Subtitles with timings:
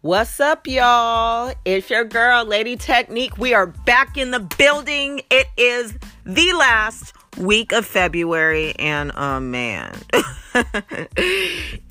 [0.00, 1.52] What's up, y'all?
[1.64, 3.36] It's your girl, Lady Technique.
[3.36, 5.22] We are back in the building.
[5.28, 5.92] It is
[6.24, 9.98] the last week of February, and oh man,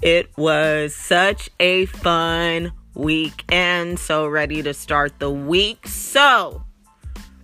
[0.02, 5.86] it was such a fun week and so ready to start the week.
[5.86, 6.64] So,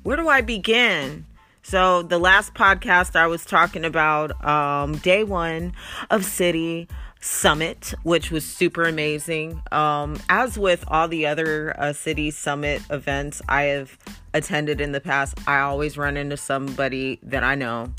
[0.04, 1.25] where do I begin?
[1.61, 5.74] So, the last podcast I was talking about um, day one
[6.10, 6.88] of City
[7.23, 9.61] Summit, which was super amazing.
[9.71, 13.97] Um, as with all the other uh, City Summit events I have
[14.33, 17.93] attended in the past, I always run into somebody that I know.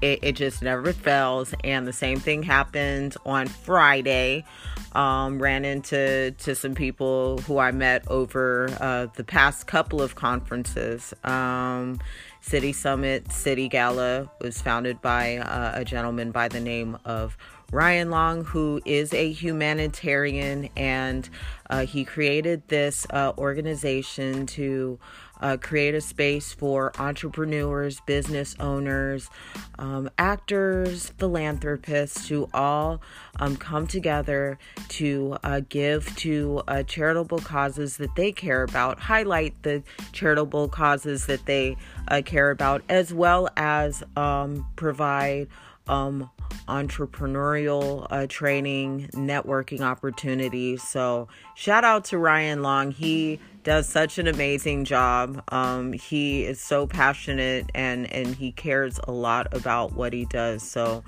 [0.00, 1.54] It, it just never fails.
[1.62, 4.44] And the same thing happened on Friday.
[4.92, 10.14] Um, ran into to some people who I met over uh, the past couple of
[10.14, 11.12] conferences.
[11.22, 12.00] Um,
[12.40, 17.36] City Summit, City Gala was founded by uh, a gentleman by the name of
[17.70, 21.28] Ryan Long, who is a humanitarian, and
[21.68, 24.98] uh, he created this uh, organization to
[25.40, 29.30] uh, create a space for entrepreneurs, business owners,
[29.78, 33.00] um, actors, philanthropists to all
[33.38, 39.62] um, come together to uh, give to uh, charitable causes that they care about, highlight
[39.62, 41.76] the charitable causes that they
[42.08, 45.48] uh, care about, as well as um, provide
[45.90, 46.30] um,
[46.68, 50.82] entrepreneurial uh, training, networking opportunities.
[50.82, 52.92] So, shout out to Ryan Long.
[52.92, 55.42] He does such an amazing job.
[55.48, 60.62] Um, he is so passionate and and he cares a lot about what he does.
[60.62, 61.04] So.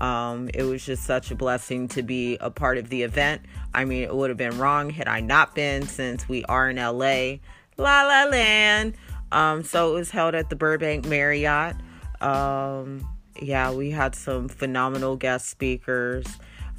[0.00, 3.42] Um, it was just such a blessing to be a part of the event.
[3.72, 6.78] I mean, it would have been wrong had I not been, since we are in
[6.78, 7.36] LA,
[7.78, 8.94] La La Land.
[9.30, 11.76] Um, so it was held at the Burbank Marriott.
[12.20, 13.06] Um,
[13.40, 16.26] yeah, we had some phenomenal guest speakers.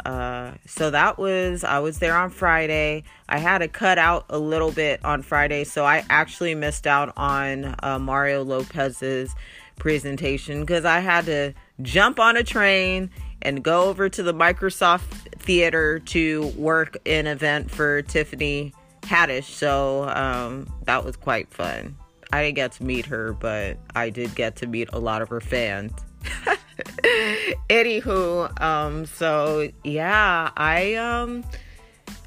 [0.05, 3.03] Uh, so that was, I was there on Friday.
[3.27, 7.13] I had to cut out a little bit on Friday, so I actually missed out
[7.17, 9.33] on uh, Mario Lopez's
[9.77, 13.09] presentation because I had to jump on a train
[13.41, 15.01] and go over to the Microsoft
[15.39, 19.45] Theater to work an event for Tiffany Haddish.
[19.45, 21.95] So um, that was quite fun.
[22.31, 25.29] I didn't get to meet her, but I did get to meet a lot of
[25.29, 25.93] her fans.
[27.69, 31.43] Anywho, um, so yeah, I um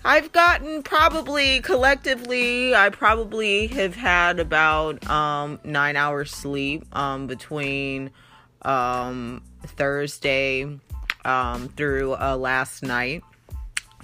[0.05, 8.11] I've gotten probably collectively, I probably have had about um nine hours sleep um between
[8.63, 10.65] um Thursday
[11.25, 13.23] um through uh last night.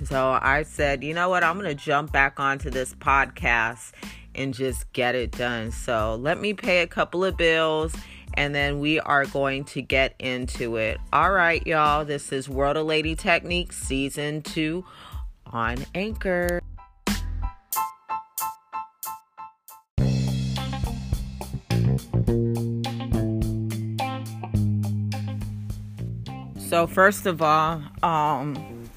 [0.04, 3.92] So I said, you know what, I'm gonna jump back onto this podcast
[4.34, 5.70] and just get it done.
[5.70, 7.94] So let me pay a couple of bills
[8.36, 10.98] and then we are going to get into it.
[11.12, 14.84] All right, y'all, this is World of Lady Techniques Season 2
[15.46, 16.60] on Anchor.
[26.74, 28.88] So, first of all, um,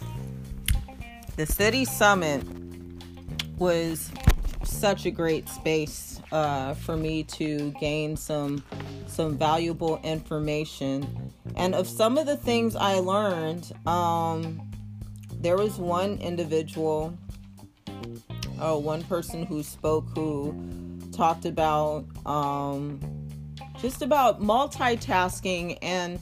[1.36, 2.44] the City Summit
[3.60, 4.12] was
[4.64, 8.64] such a great space uh, for me to gain some
[9.08, 11.32] some valuable information.
[11.56, 14.62] And of some of the things I learned, um,
[15.34, 17.18] there was one individual,
[18.60, 20.56] oh, one person who spoke who
[21.12, 23.00] talked about um,
[23.80, 26.20] just about multitasking and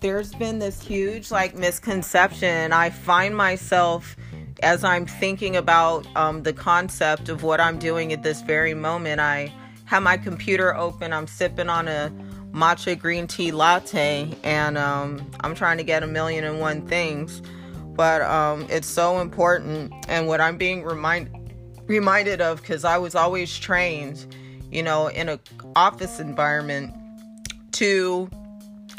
[0.00, 4.16] there's been this huge like misconception i find myself
[4.62, 9.20] as i'm thinking about um, the concept of what i'm doing at this very moment
[9.20, 9.52] i
[9.84, 12.12] have my computer open i'm sipping on a
[12.52, 17.42] matcha green tea latte, and um, I'm trying to get a million and one things.
[17.94, 21.30] But um, it's so important, and what I'm being remind
[21.86, 24.26] reminded of because I was always trained,
[24.70, 25.40] you know, in an
[25.74, 26.94] office environment
[27.72, 28.30] to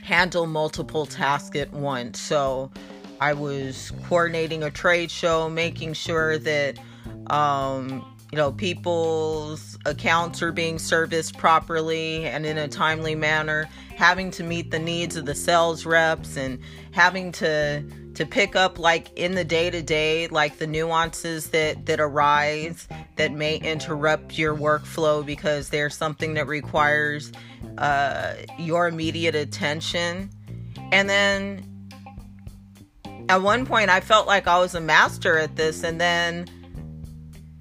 [0.03, 2.19] handle multiple tasks at once.
[2.19, 2.71] So
[3.19, 6.79] I was coordinating a trade show, making sure that
[7.27, 14.29] um, you know, people's accounts are being serviced properly and in a timely manner, having
[14.31, 16.59] to meet the needs of the sales reps and
[16.91, 17.83] having to
[18.13, 22.87] to pick up like in the day to day like the nuances that that arise
[23.15, 27.31] that may interrupt your workflow because there's something that requires
[27.77, 30.29] uh, your immediate attention.
[30.91, 31.68] And then
[33.29, 36.47] at one point I felt like I was a master at this and then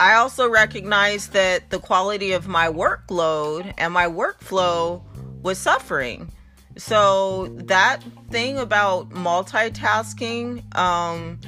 [0.01, 5.03] I also recognized that the quality of my workload and my workflow
[5.43, 6.33] was suffering.
[6.79, 11.41] So that thing about multitasking, um,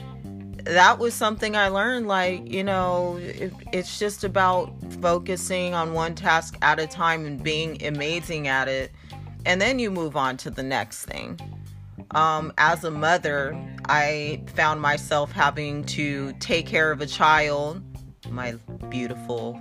[0.64, 2.08] that was something I learned.
[2.08, 7.42] Like, you know, it, it's just about focusing on one task at a time and
[7.42, 8.92] being amazing at it.
[9.46, 11.40] And then you move on to the next thing.
[12.12, 17.82] Um, as a mother, I found myself having to take care of a child,
[18.28, 18.54] my
[18.88, 19.60] beautiful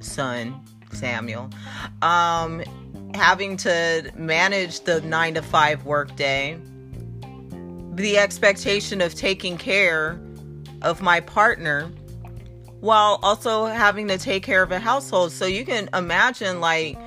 [0.00, 0.60] son,
[0.92, 1.50] Samuel,
[2.02, 2.62] um,
[3.14, 6.58] having to manage the nine to five workday,
[7.92, 10.18] the expectation of taking care
[10.82, 11.90] of my partner
[12.80, 15.32] while also having to take care of a household.
[15.32, 16.98] So you can imagine, like,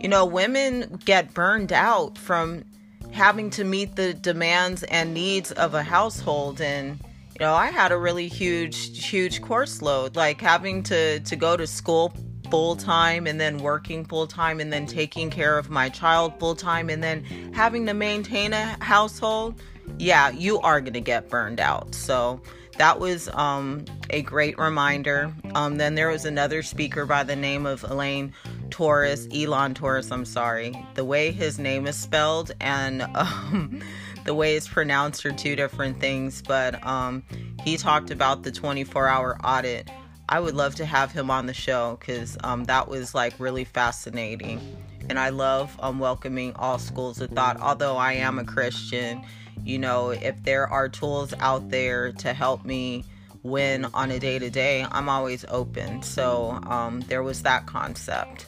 [0.00, 2.64] you know, women get burned out from
[3.12, 6.60] having to meet the demands and needs of a household.
[6.60, 6.98] And,
[7.34, 11.56] you know, I had a really huge, huge course load, like having to, to go
[11.56, 12.12] to school
[12.50, 16.56] full time and then working full time and then taking care of my child full
[16.56, 19.60] time and then having to maintain a household.
[19.98, 21.94] Yeah, you are going to get burned out.
[21.94, 22.40] So,
[22.80, 25.34] that was um, a great reminder.
[25.54, 28.32] Um, then there was another speaker by the name of Elaine
[28.70, 30.74] Torres, Elon Torres, I'm sorry.
[30.94, 33.82] The way his name is spelled and um,
[34.24, 37.22] the way it's pronounced are two different things, but um,
[37.64, 39.90] he talked about the 24 hour audit.
[40.28, 43.64] I would love to have him on the show because um, that was like really
[43.64, 44.60] fascinating.
[45.08, 49.24] And I love um, welcoming all schools of thought, although I am a Christian
[49.64, 53.04] you know, if there are tools out there to help me
[53.42, 56.02] win on a day to day, I'm always open.
[56.02, 58.46] So um, there was that concept.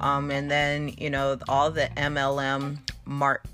[0.00, 3.44] Um, and then, you know, all the MLM mark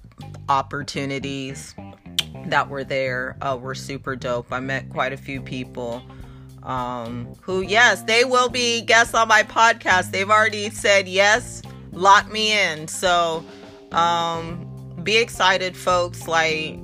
[0.49, 1.75] opportunities
[2.47, 4.53] that were there uh, were super dope.
[4.53, 6.03] I met quite a few people
[6.63, 10.11] um, who, yes, they will be guests on my podcast.
[10.11, 11.63] They've already said yes,
[11.93, 12.89] lock me in.
[12.89, 13.45] So
[13.93, 14.67] um,
[15.03, 16.27] be excited, folks.
[16.27, 16.79] Like,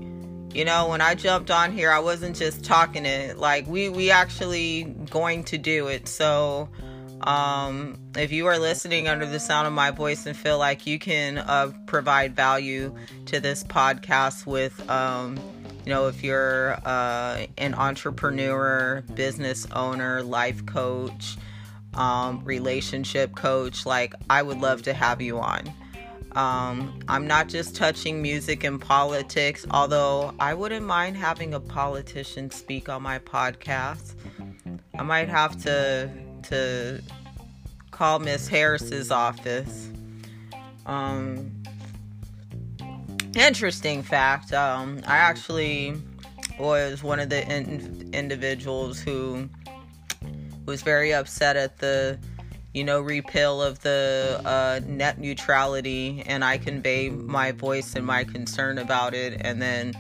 [0.55, 4.11] you know when i jumped on here i wasn't just talking it like we we
[4.11, 6.69] actually going to do it so
[7.25, 10.99] um if you are listening under the sound of my voice and feel like you
[10.99, 12.95] can uh, provide value
[13.27, 15.37] to this podcast with um
[15.85, 21.37] you know if you're uh, an entrepreneur business owner life coach
[21.95, 25.73] um, relationship coach like i would love to have you on
[26.35, 32.51] um, I'm not just touching music and politics, although I wouldn't mind having a politician
[32.51, 34.15] speak on my podcast.
[34.99, 36.11] I might have to
[36.45, 37.03] to
[37.91, 39.91] call Miss Harris's office.
[40.87, 41.51] Um,
[43.37, 44.53] interesting fact.
[44.53, 45.95] Um, I actually
[46.59, 49.49] was one of the in- individuals who
[50.67, 52.19] was very upset at the
[52.75, 58.25] you know, repeal of the uh, net neutrality, and I convey my voice and my
[58.25, 59.41] concern about it.
[59.41, 59.95] And then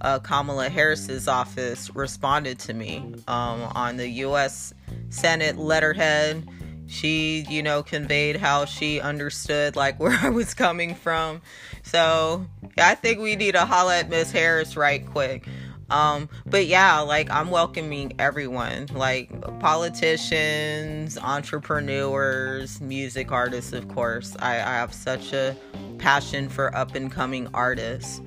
[0.00, 2.98] uh, Kamala Harris's office responded to me
[3.28, 4.74] um, on the U.S.
[5.10, 6.48] Senate letterhead.
[6.86, 11.42] She, you know, conveyed how she understood like where I was coming from.
[11.82, 12.46] So
[12.78, 15.46] I think we need to holla at Miss Harris right quick.
[15.88, 19.30] Um, but yeah, like I'm welcoming everyone, like
[19.60, 24.36] politicians, entrepreneurs, music artists, of course.
[24.40, 25.56] I, I have such a
[25.98, 28.20] passion for up and coming artists.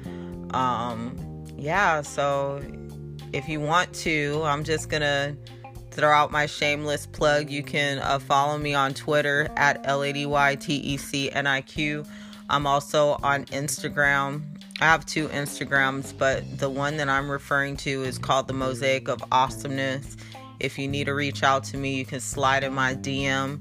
[0.52, 1.18] Um,
[1.58, 2.62] yeah, so
[3.34, 5.36] if you want to, I'm just gonna
[5.92, 7.50] throw out my shameless plug.
[7.50, 11.32] You can uh, follow me on Twitter at L A D Y T E C
[11.32, 12.06] N I Q.
[12.50, 14.44] I'm also on Instagram
[14.82, 19.10] I have two Instagrams, but the one that I'm referring to is called The Mosaic
[19.10, 20.16] of Awesomeness.
[20.62, 23.60] If you need to reach out to me, you can slide in my DM.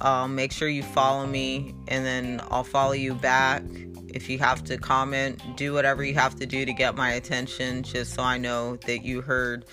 [0.00, 3.64] Um, make sure you follow me, and then I'll follow you back.
[4.06, 7.82] If you have to comment, do whatever you have to do to get my attention,
[7.82, 9.64] just so I know that you heard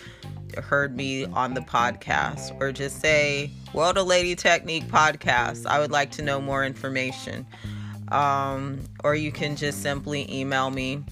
[0.56, 5.66] heard me on the podcast, or just say World of Lady Technique podcast.
[5.66, 7.46] I would like to know more information
[8.10, 11.04] um, or you can just simply email me.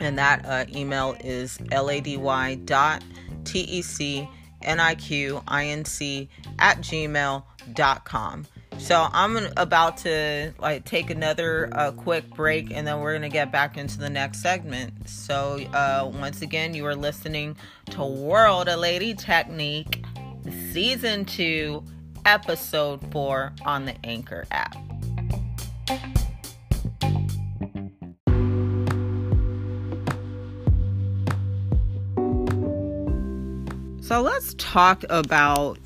[0.00, 3.04] And that uh, email is lady dot
[3.44, 4.28] tecniq
[6.58, 8.46] at gmail.com.
[8.80, 13.52] So I'm about to like take another uh, quick break, and then we're gonna get
[13.52, 15.08] back into the next segment.
[15.08, 17.56] So uh, once again, you are listening
[17.90, 20.04] to World of Lady Technique,
[20.72, 21.84] Season Two,
[22.24, 24.74] Episode Four on the Anchor app.
[34.00, 35.78] So let's talk about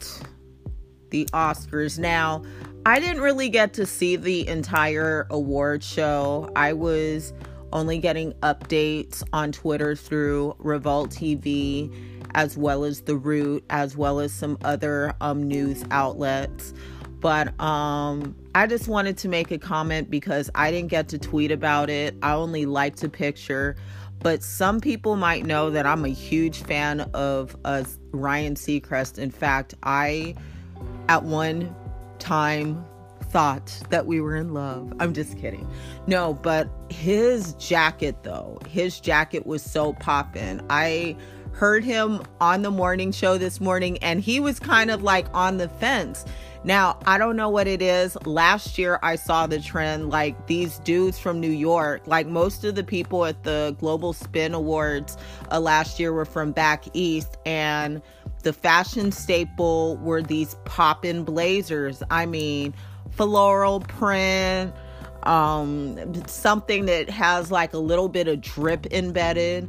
[1.11, 1.99] the Oscars.
[1.99, 2.43] Now,
[2.87, 6.51] I didn't really get to see the entire award show.
[6.55, 7.33] I was
[7.73, 11.91] only getting updates on Twitter through Revolt TV
[12.35, 16.75] as well as The Root, as well as some other um, news outlets.
[17.21, 21.53] But um, I just wanted to make a comment because I didn't get to tweet
[21.53, 22.15] about it.
[22.23, 23.77] I only liked a picture.
[24.19, 29.19] But some people might know that I'm a huge fan of uh, Ryan Seacrest.
[29.19, 30.35] In fact, I,
[31.09, 31.75] at one
[32.19, 32.85] time,
[33.23, 34.93] thought that we were in love.
[35.01, 35.69] I'm just kidding.
[36.07, 40.65] No, but his jacket, though, his jacket was so poppin'.
[40.71, 41.17] I
[41.53, 45.59] heard him on the morning show this morning, and he was kind of like on
[45.59, 46.25] the fence.
[46.65, 48.17] Now, I don't know what it is.
[48.25, 52.75] Last year, I saw the trend like these dudes from New York, like most of
[52.75, 55.19] the people at the Global Spin Awards
[55.51, 58.01] uh, last year were from back east, and
[58.45, 62.03] the fashion staple were these poppin' blazers.
[62.11, 62.75] I mean,
[63.11, 64.73] floral print,
[65.25, 69.69] um, something that has like a little bit of drip embedded.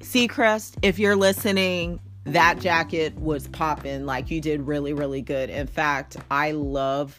[0.00, 5.50] Seacrest, if you're listening, that jacket was popping like you did really really good.
[5.50, 7.18] In fact i love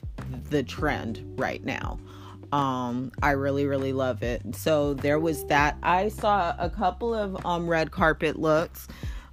[0.49, 1.99] the trend right now.
[2.51, 4.41] Um i really really love it.
[4.55, 5.77] So there was that.
[5.81, 8.87] I saw a couple of um red carpet looks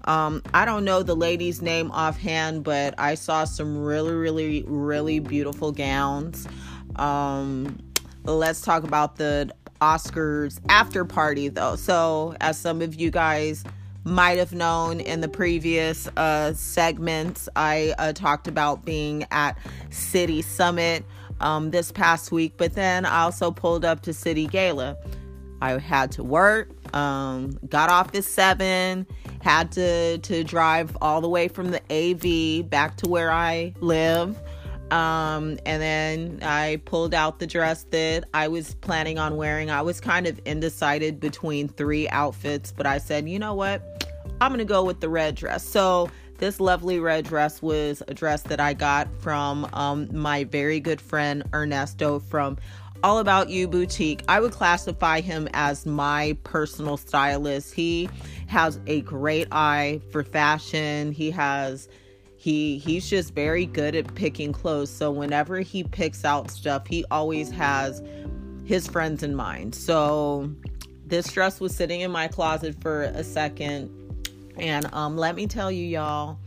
[0.05, 5.19] um i don't know the lady's name offhand but i saw some really really really
[5.19, 6.47] beautiful gowns
[6.97, 7.78] um
[8.25, 9.50] let's talk about the
[9.81, 13.64] oscars after party though so as some of you guys
[14.09, 19.59] might have known in the previous uh, segments, I uh, talked about being at
[19.90, 21.05] City Summit
[21.40, 24.97] um, this past week, but then I also pulled up to City Gala.
[25.61, 29.07] I had to work, um, got off at seven,
[29.49, 34.37] had to to drive all the way from the AV back to where I live.
[34.90, 39.71] Um, and then I pulled out the dress that I was planning on wearing.
[39.71, 43.83] I was kind of undecided between three outfits, but I said, you know what?
[44.43, 45.67] I'm to go with the red dress.
[45.67, 50.78] So, this lovely red dress was a dress that I got from um, my very
[50.78, 52.59] good friend Ernesto from
[53.02, 54.23] All About You Boutique.
[54.28, 57.75] I would classify him as my personal stylist.
[57.75, 58.09] He
[58.49, 61.12] has a great eye for fashion.
[61.12, 61.88] He has
[62.37, 64.90] he he's just very good at picking clothes.
[64.90, 68.02] So whenever he picks out stuff he always has
[68.64, 69.75] his friends in mind.
[69.75, 70.50] So
[71.07, 73.90] this dress was sitting in my closet for a second.
[74.57, 76.38] And um, let me tell you y'all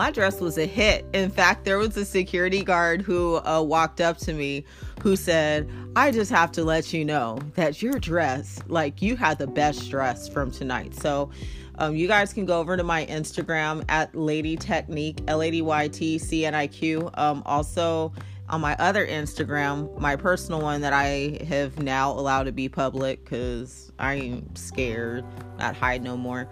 [0.00, 4.00] my dress was a hit in fact there was a security guard who uh, walked
[4.00, 4.64] up to me
[5.02, 9.36] who said i just have to let you know that your dress like you had
[9.36, 11.28] the best dress from tonight so
[11.76, 15.62] um, you guys can go over to my Instagram at Lady Technique, L A D
[15.62, 17.08] Y T C N I Q.
[17.14, 18.12] Um, also,
[18.50, 23.24] on my other Instagram, my personal one that I have now allowed to be public
[23.24, 25.24] because I'm scared,
[25.58, 26.50] not hide no more.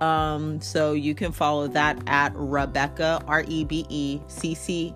[0.00, 4.94] Um, so you can follow that at Rebecca R E B E C C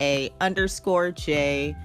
[0.00, 1.76] A underscore J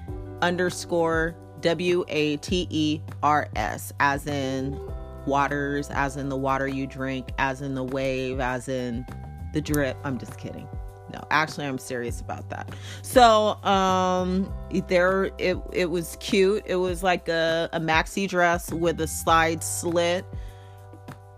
[0.42, 4.80] underscore W A T E R S, as in
[5.26, 9.06] waters, as in the water you drink, as in the wave, as in
[9.54, 9.98] the drip.
[10.04, 10.68] I'm just kidding.
[11.14, 12.74] No, actually I'm serious about that.
[13.02, 14.52] So, um
[14.88, 16.64] there it it was cute.
[16.66, 20.26] It was like a, a maxi dress with a slide slit.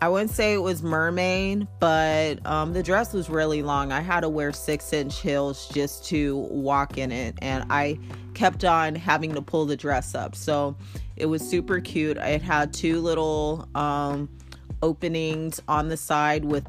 [0.04, 3.94] I wouldn't say it was mermaid, but um, the dress was really long.
[3.94, 7.98] I had to wear six inch heels just to walk in it, and I
[8.34, 10.36] kept on having to pull the dress up.
[10.36, 10.76] So
[11.16, 12.18] it was super cute.
[12.18, 14.28] It had two little um,
[14.82, 16.68] openings on the side with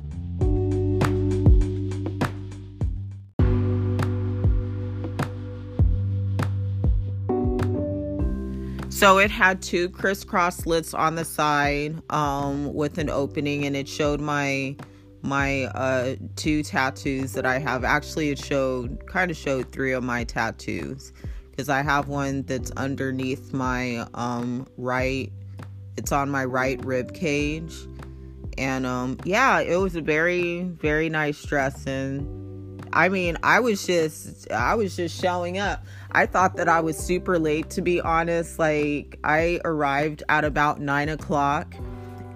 [8.94, 13.88] So it had two crisscross slits on the side um, with an opening, and it
[13.88, 14.76] showed my
[15.20, 17.82] my uh, two tattoos that I have.
[17.82, 21.12] Actually, it showed kind of showed three of my tattoos
[21.50, 25.32] because I have one that's underneath my um, right.
[25.96, 27.74] It's on my right rib cage,
[28.56, 32.43] and um, yeah, it was a very very nice dress, and
[32.94, 35.84] I mean, I was just I was just showing up.
[36.12, 38.58] I thought that I was super late to be honest.
[38.58, 41.74] Like I arrived at about nine o'clock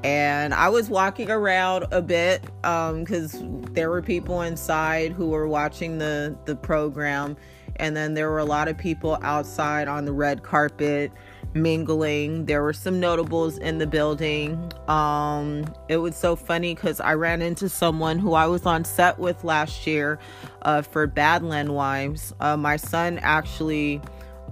[0.02, 5.46] and I was walking around a bit because um, there were people inside who were
[5.46, 7.36] watching the the program
[7.76, 11.12] and then there were a lot of people outside on the red carpet
[11.55, 12.47] mingling.
[12.47, 14.73] There were some notables in the building.
[14.88, 19.19] Um, it was so funny because I ran into someone who I was on set
[19.19, 20.19] with last year
[20.62, 22.33] uh, for Badland Wives.
[22.40, 24.00] Uh, my son actually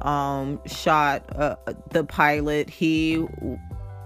[0.02, 1.56] um, shot uh,
[1.90, 2.70] the pilot.
[2.70, 3.26] He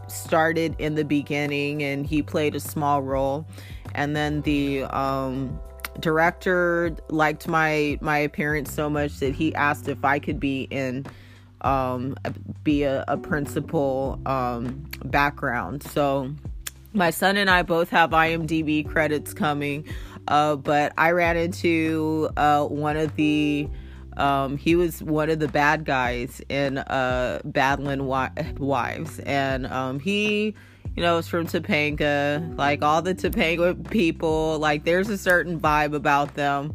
[0.08, 3.46] started in the beginning and he played a small role
[3.94, 5.58] and then the um,
[6.00, 11.06] director liked my my appearance so much that he asked if I could be in
[11.62, 12.16] um,
[12.64, 15.82] be a, a principal um, background.
[15.82, 16.32] So
[16.92, 19.86] my son and I both have IMDb credits coming,
[20.28, 23.68] uh, but I ran into uh, one of the
[24.16, 28.02] um, he was one of the bad guys in uh, Badland
[28.58, 30.54] Wives, and um, he,
[30.96, 32.56] you know, is from Topanga.
[32.58, 36.74] Like all the Topanga people, like there's a certain vibe about them.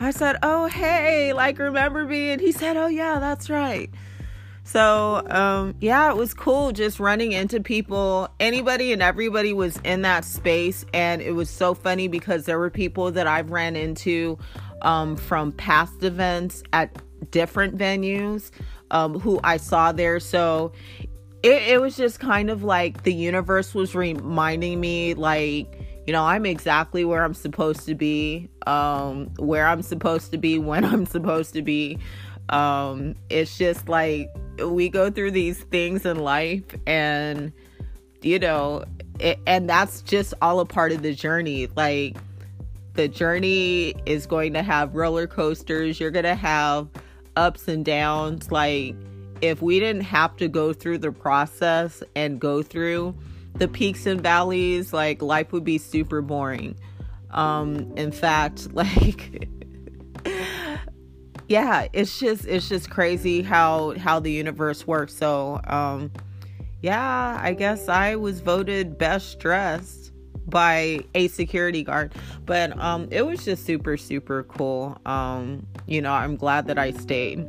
[0.00, 3.90] I said, "Oh, hey, like remember me?" And he said, "Oh, yeah, that's right."
[4.64, 8.28] So, um, yeah, it was cool just running into people.
[8.38, 12.70] Anybody and everybody was in that space, and it was so funny because there were
[12.70, 14.38] people that I've ran into
[14.82, 16.96] um, from past events at
[17.30, 18.50] different venues
[18.90, 20.20] um, who I saw there.
[20.20, 20.72] So
[21.42, 25.72] it, it was just kind of like the universe was reminding me, like,
[26.06, 30.58] you know, I'm exactly where I'm supposed to be, um, where I'm supposed to be,
[30.60, 31.98] when I'm supposed to be.
[32.48, 34.28] Um, it's just like
[34.68, 37.52] we go through these things in life, and
[38.22, 38.84] you know,
[39.18, 41.68] it, and that's just all a part of the journey.
[41.76, 42.16] Like,
[42.94, 46.00] the journey is going to have roller coasters.
[46.00, 46.88] You're going to have
[47.36, 48.50] ups and downs.
[48.50, 48.94] Like,
[49.40, 53.14] if we didn't have to go through the process and go through
[53.54, 56.76] the peaks and valleys, like, life would be super boring.
[57.30, 59.48] Um, in fact, like,
[61.50, 65.12] yeah, it's just it's just crazy how how the universe works.
[65.12, 66.12] So, um,
[66.80, 70.12] yeah, I guess I was voted best dressed
[70.46, 72.14] by a security guard.
[72.46, 74.96] But um it was just super super cool.
[75.04, 77.44] Um you know i'm glad that i stayed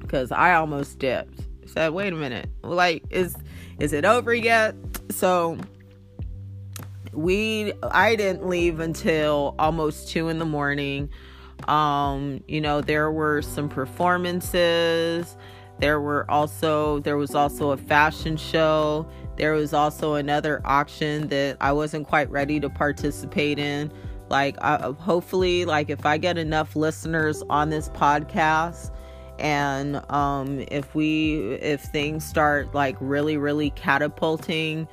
[0.00, 1.40] because i almost dipped.
[1.66, 2.48] Said wait a minute.
[2.62, 3.34] Like is
[3.80, 4.76] is it over yet?
[5.10, 5.58] So
[7.12, 11.08] we i didn't leave until almost two in the morning
[11.68, 15.36] um you know there were some performances
[15.80, 21.56] there were also there was also a fashion show there was also another auction that
[21.60, 23.92] I wasn't quite ready to participate in.
[24.30, 28.90] Like, I, hopefully, like if I get enough listeners on this podcast,
[29.38, 34.86] and um, if we if things start like really really catapulting,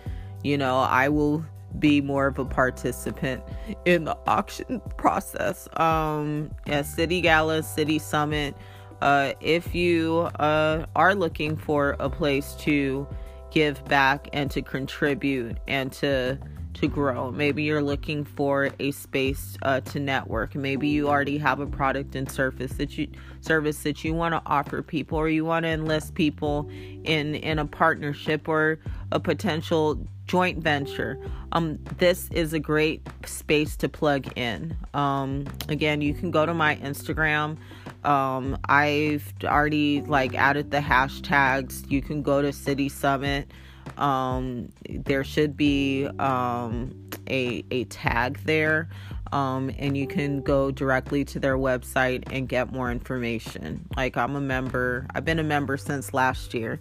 [0.43, 1.45] you know, I will
[1.79, 3.43] be more of a participant
[3.85, 5.67] in the auction process.
[5.77, 8.55] Um, yeah, City Gala, City Summit.
[9.01, 13.07] Uh, if you uh, are looking for a place to
[13.49, 16.37] give back and to contribute and to
[16.75, 17.31] to grow.
[17.31, 20.55] Maybe you're looking for a space uh, to network.
[20.55, 23.07] Maybe you already have a product and service that you
[23.41, 26.69] service that you want to offer people, or you want to enlist people
[27.03, 28.79] in in a partnership or
[29.11, 31.19] a potential joint venture.
[31.51, 34.77] Um, this is a great space to plug in.
[34.93, 37.57] Um, again, you can go to my Instagram.
[38.05, 41.89] Um, I've already like added the hashtags.
[41.91, 43.51] You can go to City Summit.
[43.97, 48.89] Um, there should be um, a a tag there,
[49.31, 53.85] um, and you can go directly to their website and get more information.
[53.95, 55.07] Like I'm a member.
[55.13, 56.79] I've been a member since last year,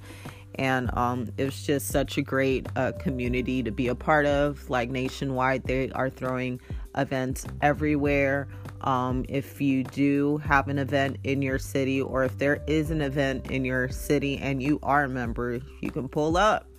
[0.57, 4.69] and um, it's just such a great uh, community to be a part of.
[4.71, 6.61] Like nationwide, they are throwing
[6.97, 8.49] events everywhere.
[8.83, 13.03] Um, if you do have an event in your city, or if there is an
[13.03, 16.70] event in your city and you are a member, you can pull up.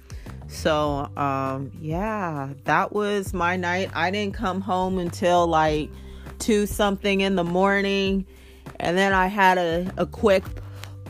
[0.52, 3.90] So, um, yeah, that was my night.
[3.96, 5.90] I didn't come home until like
[6.40, 8.26] two something in the morning,
[8.80, 10.44] and then I had a, a quick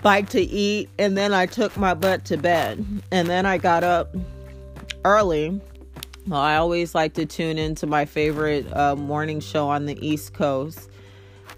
[0.04, 2.86] bite to eat, and then I took my butt to bed.
[3.12, 4.16] And then I got up
[5.04, 5.60] early.
[6.28, 10.34] Well, I always like to tune into my favorite uh, morning show on the East
[10.34, 10.88] Coast.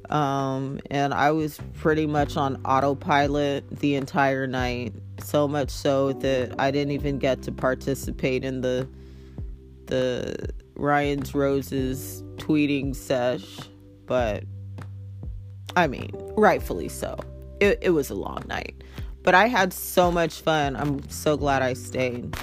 [0.10, 4.94] Um, and I was pretty much on autopilot the entire night.
[5.24, 8.88] So much so that I didn't even get to participate in the
[9.86, 13.60] the Ryan's Roses tweeting sesh,
[14.06, 14.44] but
[15.76, 17.18] I mean, rightfully so
[17.64, 18.76] it, it was a long night.
[19.24, 20.76] But I had so much fun.
[20.76, 22.36] I'm so glad I stayed.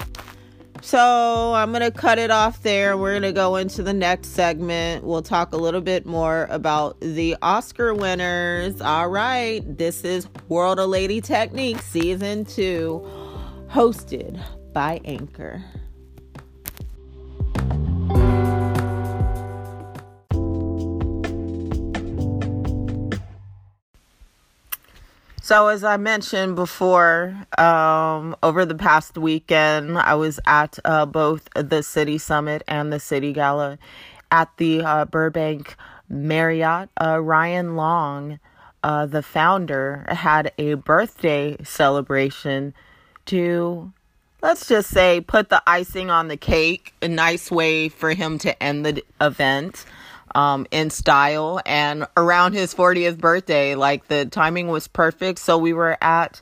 [0.83, 2.97] So I'm going to cut it off there.
[2.97, 5.05] We're going to go into the next segment.
[5.05, 8.81] We'll talk a little bit more about the Oscar winners.
[8.81, 9.61] All right.
[9.77, 13.07] This is World of Lady Technique Season 2,
[13.69, 15.63] hosted by Anchor.
[25.51, 31.49] So, as I mentioned before, um, over the past weekend, I was at uh, both
[31.55, 33.77] the City Summit and the City Gala.
[34.31, 35.75] at the uh, Burbank
[36.09, 38.39] Marriott, uh, Ryan Long,
[38.85, 42.73] uh, the founder, had a birthday celebration
[43.27, 43.93] to,
[44.43, 46.95] let's just say, put the icing on the cake.
[47.03, 49.85] A nice way for him to end the event
[50.35, 51.61] um, in style.
[51.67, 55.39] And around his 40th birthday, like the timing was perfect.
[55.39, 56.41] So we were at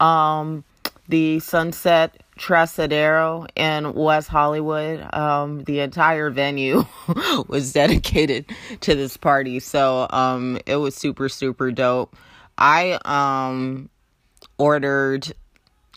[0.00, 0.64] um,
[1.08, 5.06] the Sunset Trocadero in West Hollywood.
[5.14, 6.84] Um, the entire venue
[7.48, 8.46] was dedicated
[8.80, 12.16] to this party, so um, it was super super dope.
[12.56, 13.90] I um
[14.56, 15.32] ordered.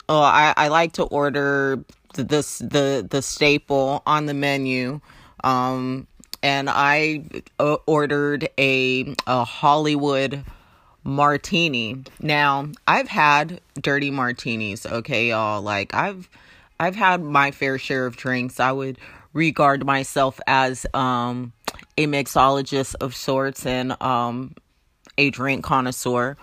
[0.09, 4.99] Oh, I I like to order this the the staple on the menu.
[5.43, 6.07] Um,
[6.43, 7.23] and I
[7.59, 10.43] uh, ordered a a Hollywood
[11.03, 12.03] martini.
[12.19, 15.61] Now, I've had dirty martinis, okay, y'all.
[15.61, 16.29] Like I've
[16.79, 18.59] I've had my fair share of drinks.
[18.59, 18.97] I would
[19.33, 21.53] regard myself as um
[21.97, 24.55] a mixologist of sorts and um
[25.17, 26.37] a drink connoisseur.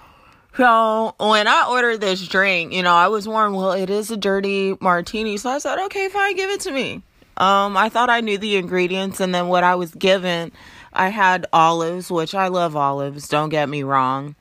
[0.56, 4.16] So when I ordered this drink, you know, I was warned, well, it is a
[4.16, 5.36] dirty martini.
[5.36, 7.02] So I said, okay, fine, give it to me.
[7.38, 10.52] Um, I thought I knew the ingredients, and then what I was given,
[10.92, 13.28] I had olives, which I love olives.
[13.28, 14.34] Don't get me wrong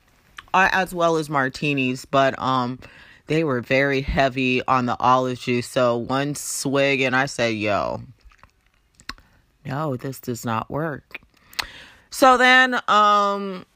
[0.54, 2.78] uh, as well as martinis, but um,
[3.26, 5.68] they were very heavy on the olive juice.
[5.68, 8.02] So one swig, and I said, "Yo,
[9.64, 11.20] no, this does not work."
[12.10, 13.66] So then, um,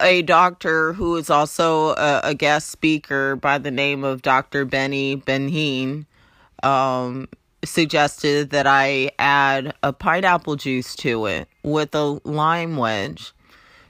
[0.00, 4.64] a doctor who is also a, a, guest speaker by the name of Dr.
[4.64, 6.06] Benny Benheen,
[6.64, 7.28] um,
[7.64, 13.32] suggested that I add a pineapple juice to it with a lime wedge.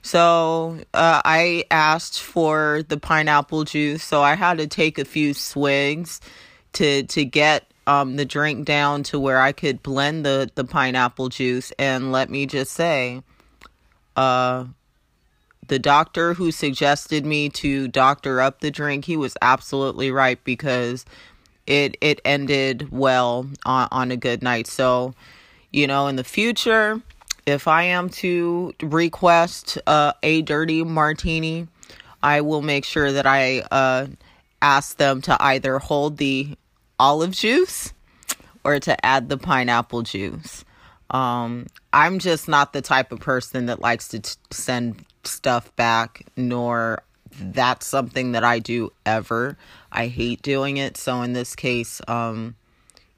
[0.03, 5.35] So uh, I asked for the pineapple juice, so I had to take a few
[5.35, 6.21] swigs
[6.75, 11.29] to to get um, the drink down to where I could blend the the pineapple
[11.29, 11.73] juice.
[11.79, 13.23] And let me just say,
[14.17, 14.65] uh,
[15.69, 21.05] the doctor who suggested me to doctor up the drink, he was absolutely right because
[21.71, 24.67] it it ended well on on a good night.
[24.67, 25.15] So,
[25.71, 27.01] you know, in the future
[27.47, 31.69] if I am to request uh, a dirty martini,
[32.23, 34.07] I will make sure that I uh,
[34.61, 36.57] ask them to either hold the
[36.99, 37.93] olive juice
[38.65, 40.65] or to add the pineapple juice.
[41.11, 46.25] Um, I'm just not the type of person that likes to t- send stuff back,
[46.37, 47.03] nor
[47.39, 49.57] that's something that I do ever.
[49.93, 50.97] I hate doing it.
[50.97, 52.55] So in this case, um,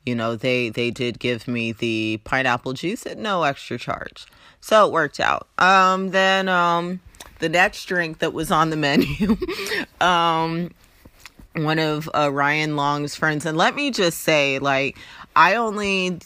[0.04, 4.26] you know they they did give me the pineapple juice at no extra charge
[4.60, 7.00] so it worked out um then um
[7.38, 9.36] the next drink that was on the menu
[10.00, 10.70] um
[11.54, 14.98] one of uh, Ryan Long's friends and let me just say like
[15.36, 16.18] I only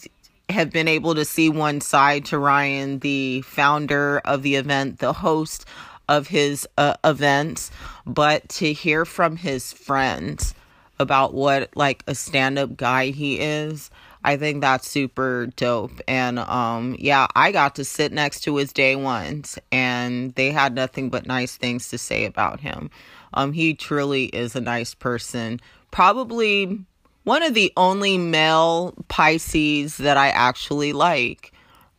[0.48, 5.12] have been able to see one side to Ryan the founder of the event the
[5.12, 5.66] host
[6.08, 7.70] of his uh, events
[8.06, 10.54] but to hear from his friends
[10.98, 13.90] about what like a stand-up guy he is
[14.24, 16.00] i think that's super dope.
[16.08, 20.74] And um yeah i got to sit next to his day ones and they had
[20.74, 22.90] nothing but nice things to say about him.
[23.34, 25.60] Um he truly is a nice person.
[25.90, 26.80] Probably
[27.24, 31.52] one of the only male pisces that i actually like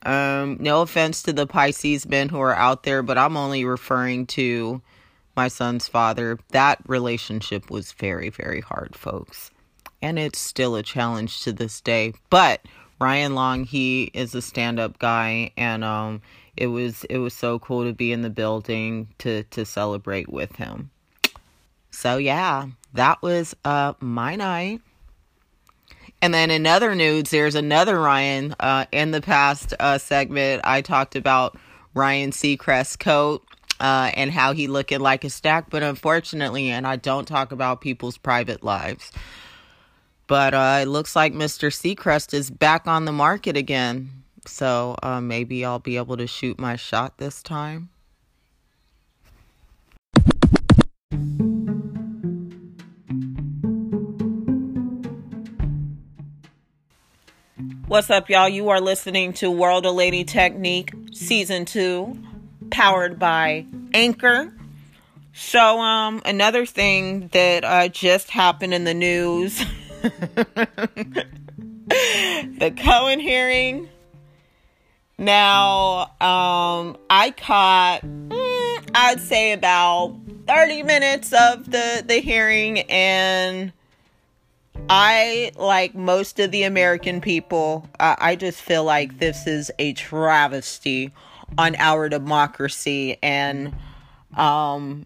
[0.08, 4.26] um no offense to the pisces men who are out there but i'm only referring
[4.26, 4.82] to
[5.38, 9.52] my son's father, that relationship was very, very hard, folks.
[10.02, 12.14] And it's still a challenge to this day.
[12.32, 12.66] But
[13.00, 16.22] Ryan Long, he is a stand-up guy and um
[16.58, 20.56] it was it was so cool to be in the building to to celebrate with
[20.56, 20.90] him.
[21.92, 24.82] So yeah, that was uh my night.
[26.22, 28.56] And then in other news, there's another Ryan.
[28.60, 31.58] Uh, in the past uh, segment, I talked about
[31.94, 33.44] Ryan Seacrest coat
[33.80, 35.70] uh, and how he looking like a stack.
[35.70, 39.12] But unfortunately, and I don't talk about people's private lives.
[40.26, 41.70] But uh, it looks like Mr.
[41.72, 44.10] Seacrest is back on the market again.
[44.46, 47.90] So uh, maybe I'll be able to shoot my shot this time.
[57.88, 58.50] What's up, y'all?
[58.50, 62.22] You are listening to World of Lady Technique Season 2
[62.70, 64.54] powered by Anchor.
[65.34, 69.64] So, um, another thing that uh, just happened in the news
[70.02, 71.26] the
[72.76, 73.88] Cohen hearing.
[75.18, 80.14] Now, um, I caught, mm, I'd say about
[80.46, 83.72] 30 minutes of the, the hearing, and
[84.90, 89.94] I, like most of the American people, uh, I just feel like this is a
[89.94, 91.12] travesty
[91.58, 93.18] on our democracy.
[93.22, 93.76] And
[94.36, 95.06] um,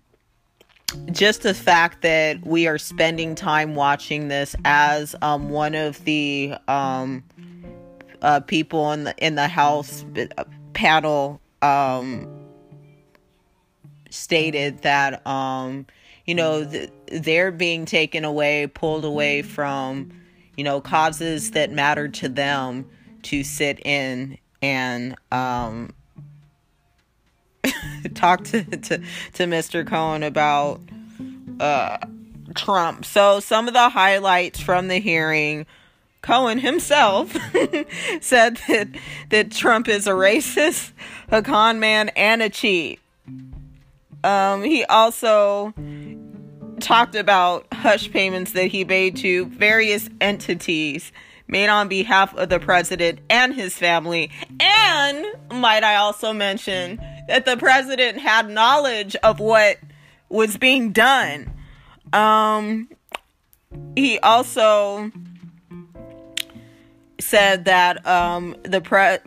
[1.12, 6.56] just the fact that we are spending time watching this as um, one of the
[6.68, 7.24] um,
[8.22, 12.28] uh, people in the in the House uh, panel um,
[14.10, 15.88] stated that um,
[16.32, 20.14] you know, th- they're being taken away, pulled away from,
[20.56, 22.90] you know, causes that matter to them
[23.24, 25.94] to sit in and um,
[28.14, 29.00] talk to, to,
[29.34, 29.86] to Mr.
[29.86, 30.80] Cohen about
[31.60, 31.98] uh,
[32.56, 33.04] Trump.
[33.04, 35.66] So, some of the highlights from the hearing.
[36.22, 37.34] Cohen himself
[38.22, 38.88] said that
[39.32, 40.92] that Trump is a racist,
[41.30, 43.02] a con man, and a cheat.
[44.24, 45.74] Um, he also
[46.82, 51.12] talked about hush payments that he made to various entities
[51.48, 54.32] made on behalf of the president and his family.
[54.60, 59.78] And might I also mention that the president had knowledge of what
[60.30, 61.54] was being done.
[62.14, 62.90] Um,
[63.96, 65.12] he also
[67.20, 69.20] said that um, the pre-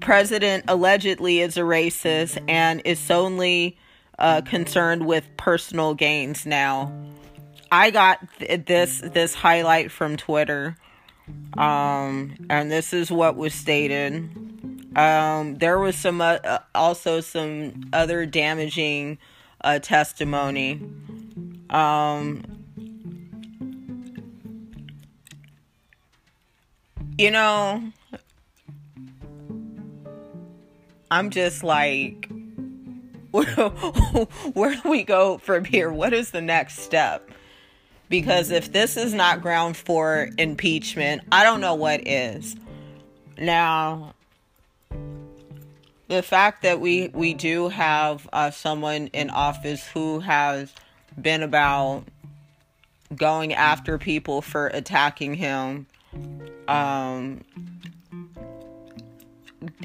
[0.00, 3.76] president allegedly is a racist and is solely
[4.22, 6.92] uh, concerned with personal gains now.
[7.70, 10.76] I got th- this this highlight from Twitter,
[11.58, 14.14] um, and this is what was stated.
[14.96, 19.18] Um, there was some uh, uh also some other damaging
[19.62, 20.80] uh, testimony.
[21.70, 22.44] Um,
[27.18, 27.82] you know,
[31.10, 32.31] I'm just like
[34.52, 35.90] where do we go from here?
[35.90, 37.30] What is the next step?
[38.10, 42.54] Because if this is not ground for impeachment, I don't know what is.
[43.38, 44.14] Now,
[46.08, 50.74] the fact that we we do have uh, someone in office who has
[51.18, 52.04] been about
[53.16, 55.86] going after people for attacking him,
[56.68, 57.42] um,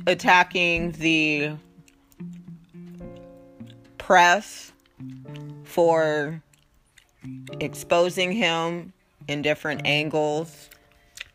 [0.06, 1.54] attacking the
[4.08, 4.72] press
[5.66, 6.42] for
[7.60, 8.94] exposing him
[9.28, 10.70] in different angles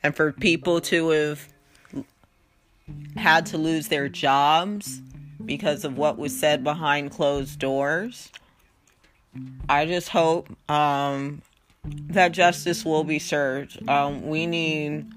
[0.03, 1.49] and for people to have
[3.15, 5.03] had to lose their jobs
[5.45, 8.31] because of what was said behind closed doors.
[9.69, 11.43] I just hope um,
[11.85, 13.87] that justice will be served.
[13.87, 15.13] Um, we need,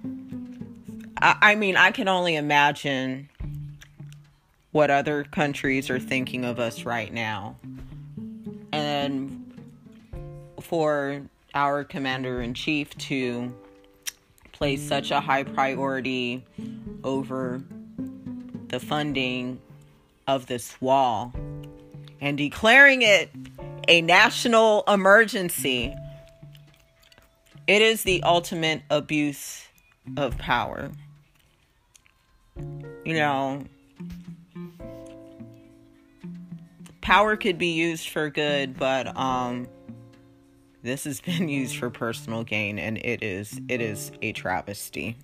[1.22, 3.30] I, I mean, I can only imagine
[4.76, 7.56] what other countries are thinking of us right now.
[8.74, 9.54] And
[10.60, 11.22] for
[11.54, 13.56] our commander in chief to
[14.52, 16.44] place such a high priority
[17.06, 17.64] over
[18.68, 19.62] the funding
[20.28, 21.32] of this wall
[22.20, 23.30] and declaring it
[23.88, 25.96] a national emergency.
[27.66, 29.70] It is the ultimate abuse
[30.18, 30.92] of power.
[32.58, 33.64] You know,
[37.06, 39.68] power could be used for good, but um
[40.82, 45.16] this has been used for personal gain and it is it is a travesty.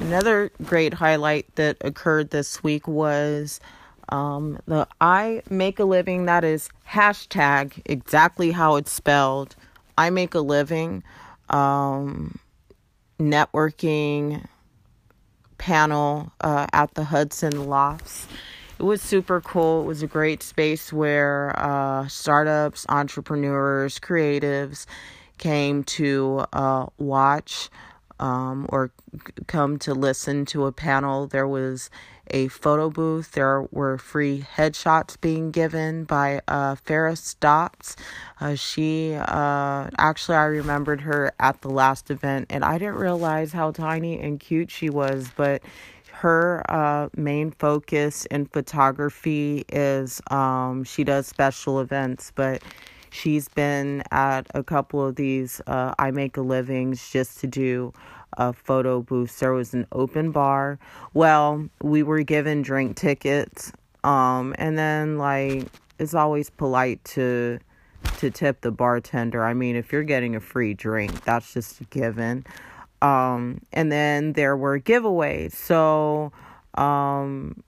[0.00, 3.60] Another great highlight that occurred this week was
[4.08, 9.54] um, the I make a living that is hashtag exactly how it's spelled.
[9.96, 11.02] I make a living
[11.50, 12.38] um,
[13.18, 14.46] networking
[15.58, 18.26] panel uh, at the Hudson Lofts.
[18.78, 19.82] It was super cool.
[19.82, 24.84] It was a great space where uh, startups, entrepreneurs, creatives
[25.38, 27.70] came to uh, watch
[28.20, 28.90] um, or
[29.46, 31.26] come to listen to a panel.
[31.26, 31.90] There was
[32.30, 33.32] a photo booth.
[33.32, 37.96] There were free headshots being given by uh, Farah Stotts.
[38.40, 43.52] Uh, she uh, actually, I remembered her at the last event, and I didn't realize
[43.52, 45.62] how tiny and cute she was, but
[46.12, 52.62] her uh, main focus in photography is um, she does special events, but
[53.10, 57.92] she's been at a couple of these uh, I Make a Livings just to do
[58.36, 59.38] uh, photo booth.
[59.38, 60.78] There was an open bar.
[61.14, 63.72] Well, we were given drink tickets.
[64.04, 65.66] Um, and then like
[65.98, 67.58] it's always polite to
[68.18, 69.44] to tip the bartender.
[69.44, 72.44] I mean, if you're getting a free drink, that's just a given.
[73.02, 75.52] Um, and then there were giveaways.
[75.52, 76.32] So
[76.74, 77.62] um,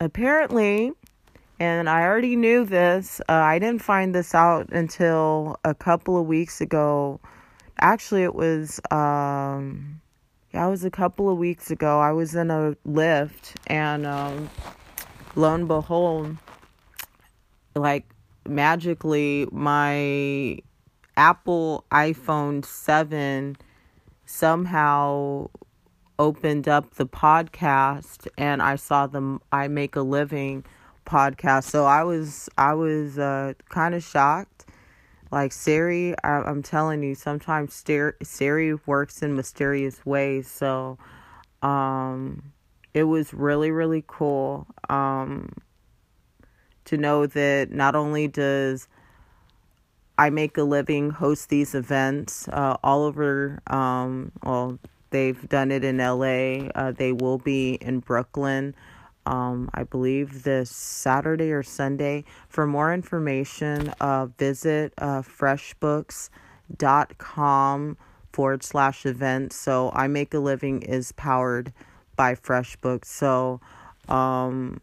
[0.00, 0.92] apparently,
[1.58, 6.26] and I already knew this, uh, I didn't find this out until a couple of
[6.26, 7.20] weeks ago.
[7.80, 10.00] Actually, it was, um,
[10.52, 12.00] yeah, it was a couple of weeks ago.
[12.00, 14.50] I was in a lift, and um,
[15.34, 16.36] lo and behold,
[17.74, 18.04] like
[18.46, 20.58] magically, my
[21.16, 23.56] Apple iPhone 7
[24.26, 25.48] somehow
[26.18, 30.64] opened up the podcast and I saw the I Make a Living
[31.06, 31.64] podcast.
[31.64, 34.63] So I was I was uh, kind of shocked.
[35.30, 37.82] Like Siri, I, am telling you, sometimes
[38.22, 40.48] Siri works in mysterious ways.
[40.48, 40.98] So
[41.62, 42.52] um,
[42.92, 45.52] it was really really cool um,
[46.84, 48.86] to know that not only does
[50.16, 54.78] I make a living host these events uh, all over um, well
[55.14, 56.70] They've done it in LA.
[56.74, 58.74] Uh, they will be in Brooklyn,
[59.26, 62.24] um, I believe, this Saturday or Sunday.
[62.48, 67.96] For more information, uh, visit uh, freshbooks.com
[68.32, 69.56] forward slash events.
[69.56, 71.72] So, I Make a Living is powered
[72.16, 73.06] by FreshBooks.
[73.06, 73.60] So,
[74.08, 74.80] um,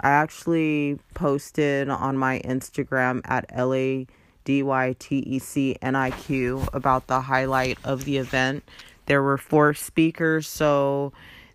[0.00, 4.06] I actually posted on my Instagram at LA.
[4.44, 5.78] DYTECNIQ
[6.74, 8.62] about the highlight of the event.
[9.06, 11.12] There were four speakers, so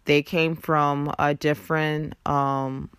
[0.09, 2.89] they came from a different um,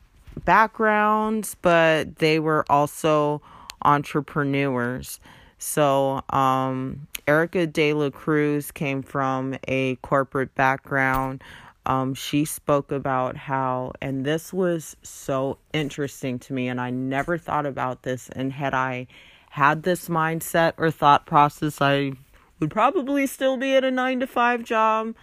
[0.45, 3.43] backgrounds, but they were also
[3.83, 5.19] entrepreneurs.
[5.59, 11.43] So, um, Erika De La Cruz came from a corporate background.
[11.85, 17.39] Um, she spoke about how, and this was so interesting to me, and I never
[17.39, 18.29] thought about this.
[18.29, 19.09] And had I
[19.51, 22.13] had this mindset or thought process, I
[22.61, 25.17] would probably still be at a nine to five job.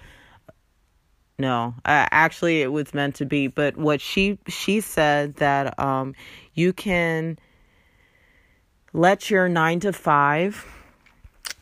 [1.39, 3.47] No, uh, actually, it was meant to be.
[3.47, 6.15] But what she she said that um,
[6.54, 7.38] you can
[8.91, 10.65] let your nine to five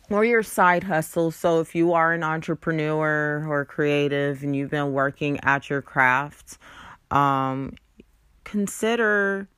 [0.09, 1.31] or your side hustle.
[1.31, 6.57] So if you are an entrepreneur or creative and you've been working at your craft,
[7.11, 7.73] um,
[8.45, 9.49] consider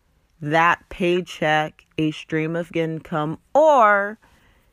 [0.41, 4.17] that paycheck a stream of income or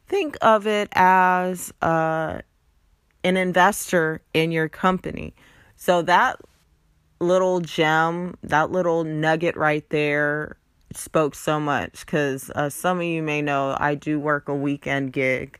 [0.06, 2.40] think of it as uh,
[3.24, 5.34] an investor in your company.
[5.76, 6.40] So that
[7.18, 10.56] little gem, that little nugget right there
[10.92, 15.12] spoke so much because uh, some of you may know I do work a weekend
[15.12, 15.58] gig.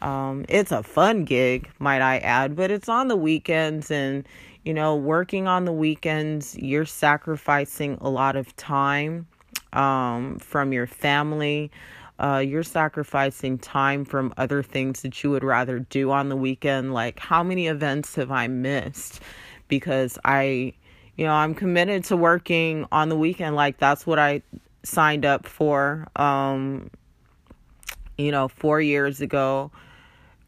[0.00, 3.90] Um, it's a fun gig, might I add, but it's on the weekends.
[3.90, 4.26] And,
[4.64, 9.26] you know, working on the weekends, you're sacrificing a lot of time
[9.72, 11.70] um, from your family
[12.20, 16.92] uh, you're sacrificing time from other things that you would rather do on the weekend.
[16.92, 19.20] Like, how many events have I missed
[19.68, 20.74] because I,
[21.16, 23.56] you know, I'm committed to working on the weekend.
[23.56, 24.42] Like, that's what I
[24.82, 26.08] signed up for.
[26.16, 26.90] Um,
[28.18, 29.70] you know, four years ago,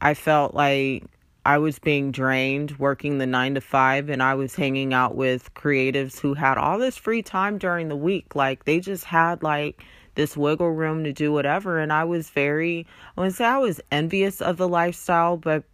[0.02, 1.04] I felt like
[1.46, 5.54] I was being drained working the nine to five, and I was hanging out with
[5.54, 8.34] creatives who had all this free time during the week.
[8.34, 9.82] Like, they just had like,
[10.14, 11.78] this wiggle room to do whatever.
[11.78, 15.64] And I was very, I would say I was envious of the lifestyle, but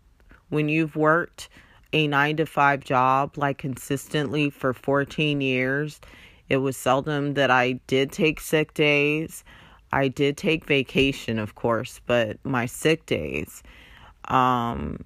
[0.49, 1.49] when you've worked
[1.93, 6.01] a nine to five job like consistently for 14 years,
[6.49, 9.45] it was seldom that I did take sick days.
[9.93, 13.63] I did take vacation, of course, but my sick days,
[14.27, 15.05] um,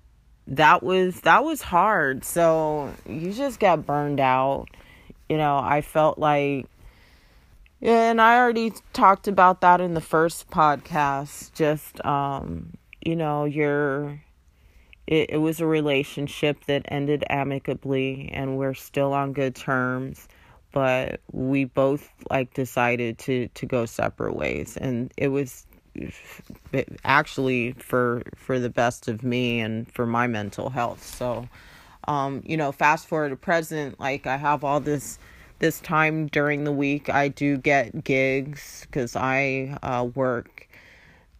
[0.49, 2.25] that was that was hard.
[2.25, 4.66] So you just got burned out.
[5.29, 6.66] You know, I felt like
[7.83, 11.53] yeah, and I already talked about that in the first podcast.
[11.53, 14.23] Just um, you know, your
[15.09, 20.29] it, it was a relationship that ended amicably and we're still on good terms,
[20.71, 25.66] but we both like decided to to go separate ways and it was
[27.05, 31.05] actually for for the best of me and for my mental health.
[31.05, 31.49] So
[32.06, 35.19] um, you know, fast forward to present, like I have all this
[35.63, 40.69] this time during the week I do get gigs because I uh, work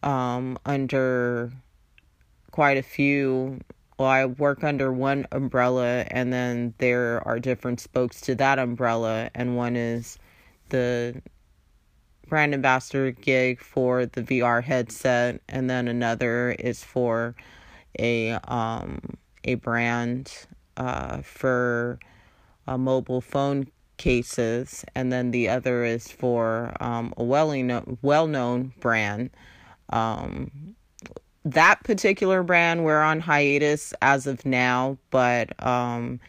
[0.01, 1.51] um, under
[2.51, 3.59] quite a few.
[3.99, 9.29] Well, I work under one umbrella, and then there are different spokes to that umbrella,
[9.35, 10.17] and one is
[10.69, 11.21] the
[12.29, 17.35] brand ambassador gig for the VR headset, and then another is for
[17.99, 18.99] a um
[19.43, 20.47] a brand
[20.77, 21.99] uh for
[22.67, 23.67] a mobile phone
[24.03, 29.29] cases, and then the other is for um, a well known well known brand.
[29.91, 30.75] Um,
[31.45, 36.19] that particular brand we're on hiatus as of now, but um,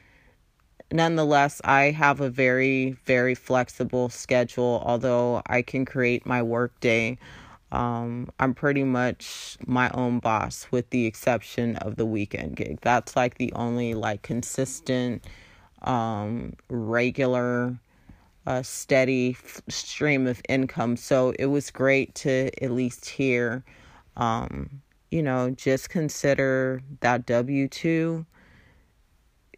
[0.92, 7.18] nonetheless, I have a very, very flexible schedule, although I can create my workday.
[7.72, 12.78] Um, I'm pretty much my own boss with the exception of the weekend gig.
[12.82, 15.24] That's like the only like consistent,
[15.84, 17.78] um, regular,
[18.46, 19.36] uh, steady
[19.68, 20.96] stream of income.
[20.96, 23.64] So it was great to at least hear,
[24.16, 28.26] um, you know, just consider that W 2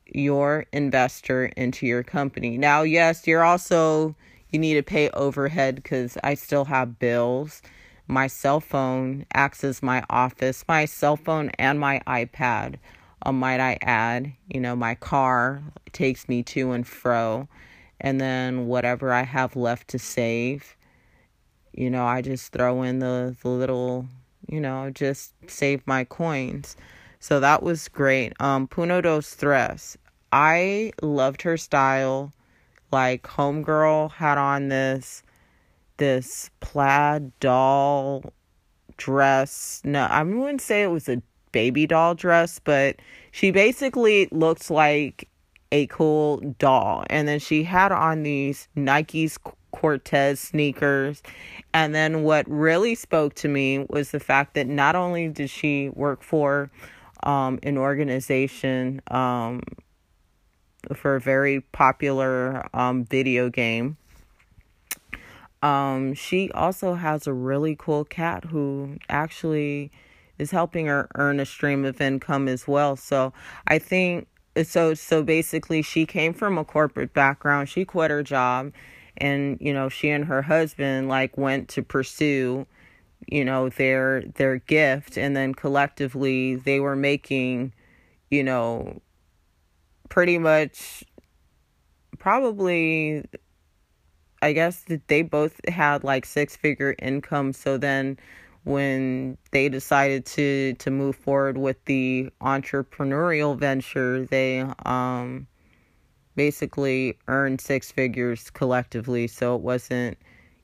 [0.08, 2.56] your investor into your company.
[2.56, 4.14] Now, yes, you're also
[4.50, 7.60] you need to pay overhead cuz I still have bills.
[8.06, 12.76] My cell phone acts as my office, my cell phone and my iPad.
[13.22, 15.62] Um, might I add, you know, my car
[15.92, 17.48] takes me to and fro,
[18.00, 20.76] and then whatever I have left to save,
[21.72, 24.06] you know, I just throw in the, the little,
[24.48, 26.76] you know, just save my coins.
[27.18, 28.34] So that was great.
[28.40, 29.96] Um, Puno dos Tres.
[30.32, 32.32] I loved her style.
[32.92, 35.22] Like Homegirl had on this
[35.96, 38.22] this plaid doll
[38.96, 39.80] dress.
[39.84, 41.20] No, I wouldn't say it was a
[41.56, 42.96] baby doll dress, but
[43.30, 45.26] she basically looked like
[45.72, 47.02] a cool doll.
[47.08, 49.38] And then she had on these Nike's
[49.70, 51.22] Cortez sneakers.
[51.72, 55.88] And then what really spoke to me was the fact that not only did she
[55.94, 56.70] work for
[57.22, 59.62] um, an organization um,
[60.94, 63.96] for a very popular um, video game.
[65.62, 69.90] Um, she also has a really cool cat who actually
[70.38, 72.96] is helping her earn a stream of income as well.
[72.96, 73.32] So
[73.66, 74.28] I think
[74.64, 74.94] so.
[74.94, 77.68] So basically, she came from a corporate background.
[77.68, 78.72] She quit her job,
[79.16, 82.66] and you know, she and her husband like went to pursue,
[83.26, 87.72] you know, their their gift, and then collectively they were making,
[88.30, 89.00] you know,
[90.08, 91.04] pretty much
[92.18, 93.24] probably
[94.42, 98.18] I guess that they both had like six figure income so then
[98.66, 105.46] when they decided to to move forward with the entrepreneurial venture they um
[106.34, 109.28] basically earned six figures collectively.
[109.28, 110.18] So it wasn't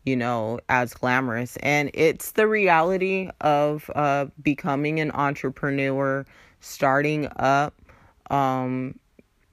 [0.05, 1.57] you know as glamorous.
[1.59, 6.27] And it's the reality of uh becoming an entrepreneur
[6.61, 7.73] starting up
[8.33, 8.99] um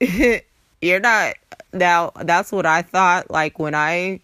[0.80, 1.34] you're not
[1.72, 3.30] now that's what I thought.
[3.30, 4.20] Like when I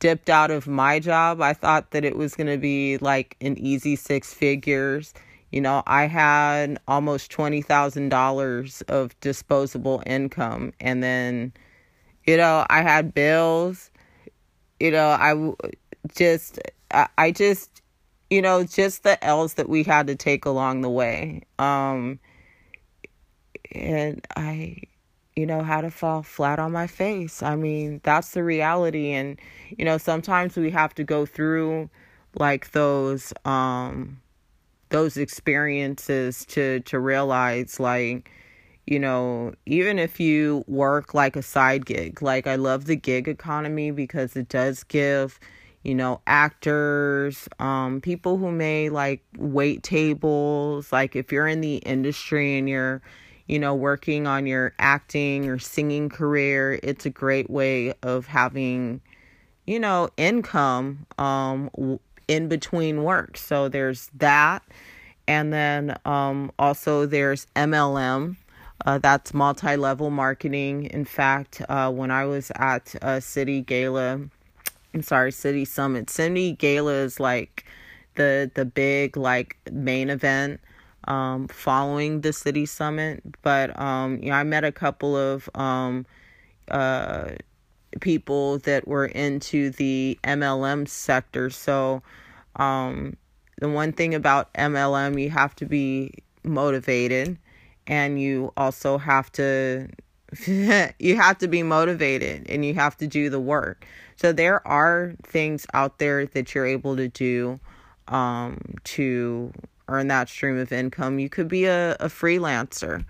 [0.00, 3.56] dipped out of my job I thought that it was going to be like an
[3.58, 5.14] easy six figures.
[5.52, 11.52] You know I had almost $20,000 of disposable income and then
[12.26, 13.90] you know I had bills.
[14.80, 15.52] You know I
[16.16, 16.58] just
[16.90, 17.82] I, just
[18.30, 21.42] you know just the L's that we had to take along the way.
[21.58, 22.18] Um
[23.72, 24.82] and I
[25.40, 27.42] you know, how to fall flat on my face.
[27.42, 31.88] I mean, that's the reality and you know, sometimes we have to go through
[32.38, 34.20] like those um
[34.90, 38.30] those experiences to to realize like
[38.86, 43.28] you know, even if you work like a side gig, like I love the gig
[43.28, 45.38] economy because it does give,
[45.84, 51.76] you know, actors, um, people who may like wait tables, like if you're in the
[51.76, 53.00] industry and you're,
[53.50, 59.00] you know, working on your acting or singing career, it's a great way of having,
[59.66, 61.98] you know, income um,
[62.28, 63.36] in between work.
[63.36, 64.62] So there's that.
[65.26, 68.36] And then um, also there's MLM.
[68.86, 70.84] Uh, that's multi level marketing.
[70.84, 74.20] In fact, uh, when I was at uh, City Gala,
[74.94, 77.64] I'm sorry, City Summit, City Gala is like
[78.14, 80.60] the the big like main event
[81.04, 83.22] um, following the city summit.
[83.42, 86.06] But um, you know, I met a couple of um,
[86.70, 87.32] uh,
[88.00, 91.50] people that were into the MLM sector.
[91.50, 92.02] So
[92.56, 93.16] um,
[93.58, 96.12] the one thing about MLM, you have to be
[96.44, 97.38] motivated,
[97.86, 99.88] and you also have to
[100.46, 103.86] you have to be motivated and you have to do the work.
[104.16, 107.58] So there are things out there that you're able to do
[108.08, 109.52] um, to
[109.90, 111.18] earn that stream of income.
[111.18, 113.04] You could be a, a freelancer.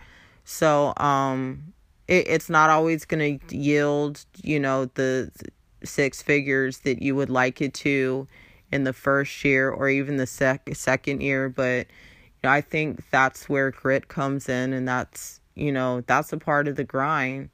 [0.45, 1.73] So um,
[2.09, 5.31] it, it's not always going to yield, you know, the
[5.85, 8.27] six figures that you would like it to
[8.73, 11.49] in the first year or even the sec- second year.
[11.49, 16.33] But you know, I think that's where grit comes in, and that's, you know, that's
[16.33, 17.51] a part of the grind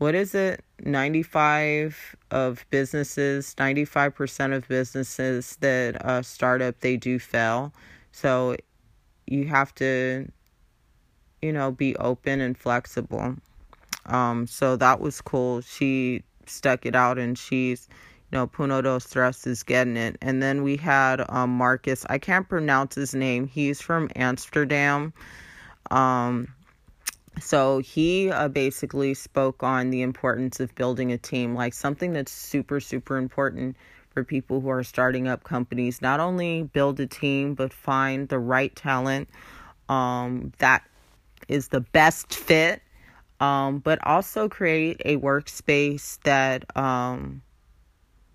[0.00, 7.20] what is it 95 of businesses 95% of businesses that uh, start up they do
[7.20, 7.74] fail
[8.12, 8.56] so
[9.28, 10.28] you have to
[11.42, 13.36] you know be open and flexible
[14.06, 15.62] Um, so that was cool.
[15.62, 17.88] She stuck it out and she's
[18.32, 20.18] you know, Puno dos Tres is getting it.
[20.22, 22.06] And then we had um, Marcus.
[22.10, 23.48] I can't pronounce his name.
[23.48, 25.14] He's from Amsterdam.
[25.90, 26.54] Um,
[27.38, 32.32] so he uh, basically spoke on the importance of building a team, like something that's
[32.32, 33.76] super, super important
[34.10, 36.02] for people who are starting up companies.
[36.02, 39.28] Not only build a team, but find the right talent
[39.90, 40.84] um, that
[41.48, 42.80] is the best fit,
[43.40, 47.42] um, but also create a workspace that um,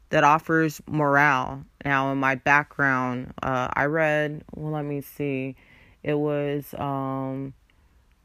[0.09, 1.63] that offers morale.
[1.83, 4.43] Now, in my background, uh, I read.
[4.53, 5.55] Well, let me see.
[6.03, 7.53] It was um,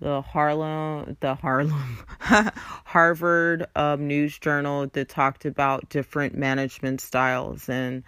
[0.01, 8.03] the Harlem, the Harlem, Harvard um, News Journal that talked about different management styles, and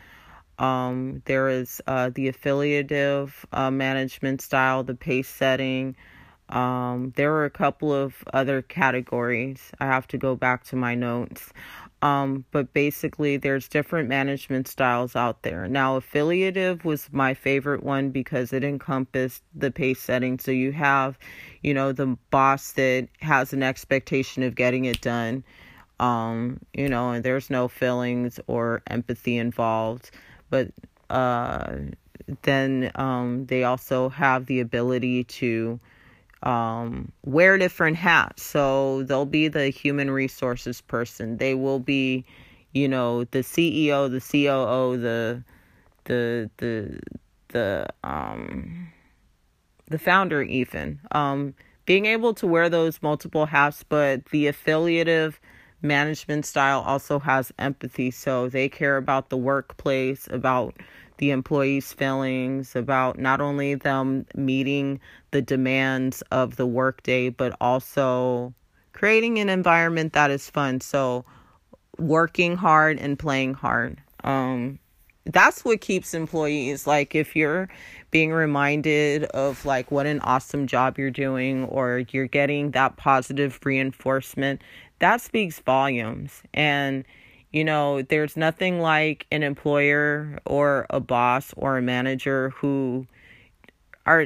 [0.59, 5.97] um, there is uh, the affiliative uh, management style, the pace setting.
[6.49, 9.73] Um, there were a couple of other categories.
[9.81, 11.53] I have to go back to my notes.
[12.03, 15.69] Um, but basically, there's different management styles out there.
[15.69, 20.41] Now, affiliative was my favorite one because it encompassed the pace setting.
[20.41, 21.17] So you have,
[21.63, 25.45] you know, the boss that has an expectation of getting it done.
[26.01, 30.11] Um, you know, and there's no feelings or empathy involved.
[30.51, 30.73] But
[31.09, 31.77] uh,
[32.43, 35.79] then um, they also have the ability to
[36.43, 38.43] um, wear different hats.
[38.43, 41.37] So they'll be the human resources person.
[41.37, 42.25] They will be,
[42.73, 45.43] you know, the CEO, the COO, the
[46.05, 47.01] the the
[47.49, 48.89] the um
[49.89, 51.01] the founder even.
[51.13, 55.41] Um being able to wear those multiple hats, but the affiliative
[55.83, 58.11] management style also has empathy.
[58.11, 60.77] So they care about the workplace, about
[61.23, 64.99] the employees' feelings, about not only them meeting
[65.31, 68.53] the demands of the workday, but also
[68.93, 70.81] creating an environment that is fun.
[70.81, 71.25] So,
[71.97, 74.03] working hard and playing hard.
[74.25, 74.81] Um,
[75.25, 77.69] that's what keeps employees like if you're
[78.11, 83.61] being reminded of like what an awesome job you're doing or you're getting that positive
[83.63, 84.61] reinforcement
[84.99, 87.05] that speaks volumes and
[87.53, 93.07] you know, there's nothing like an employer or a boss or a manager who
[94.07, 94.25] are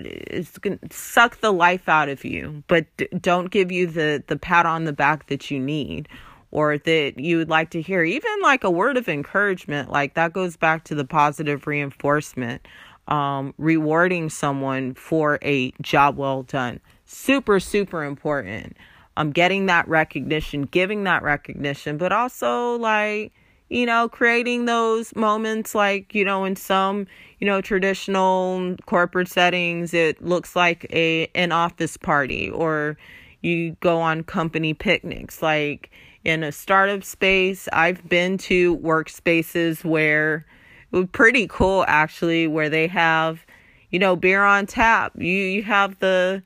[0.61, 2.87] going to suck the life out of you, but
[3.20, 6.09] don't give you the the pat on the back that you need
[6.51, 8.03] or that you would like to hear.
[8.05, 12.66] Even like a word of encouragement, like that goes back to the positive reinforcement.
[13.09, 16.81] Um, rewarding someone for a job well done.
[17.05, 18.77] Super, super important
[19.17, 23.33] um getting that recognition, giving that recognition, but also like
[23.69, 27.07] you know, creating those moments like, you know, in some,
[27.41, 32.97] you know, traditional corporate settings, it looks like a an office party or
[33.43, 35.43] you go on company picnics.
[35.43, 35.91] Like
[36.25, 40.47] in a startup space, I've been to workspaces where
[40.93, 43.45] it was pretty cool actually, where they have,
[43.91, 45.12] you know, beer on tap.
[45.17, 46.43] You you have the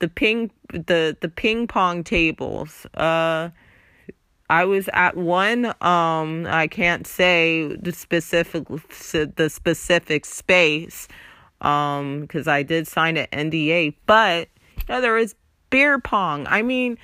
[0.00, 2.86] the ping the the ping pong tables.
[2.94, 3.50] Uh,
[4.50, 5.66] I was at one.
[5.80, 11.08] Um, I can't say the specific the specific space,
[11.60, 13.94] um, because I did sign an NDA.
[14.06, 15.34] But you know, there was
[15.70, 16.46] beer pong.
[16.48, 16.98] I mean,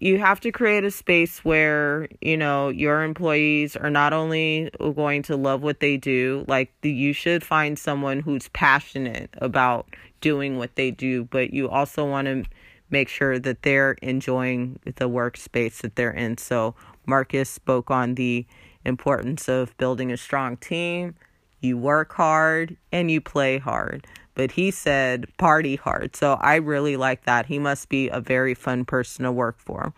[0.00, 5.22] you have to create a space where you know your employees are not only going
[5.22, 9.86] to love what they do like you should find someone who's passionate about
[10.20, 12.44] doing what they do but you also want to
[12.90, 16.74] make sure that they're enjoying the workspace that they're in so
[17.06, 18.46] marcus spoke on the
[18.84, 21.14] importance of building a strong team
[21.60, 24.06] you work hard and you play hard
[24.38, 26.14] but he said party hard.
[26.14, 27.46] So I really like that.
[27.46, 29.92] He must be a very fun person to work for.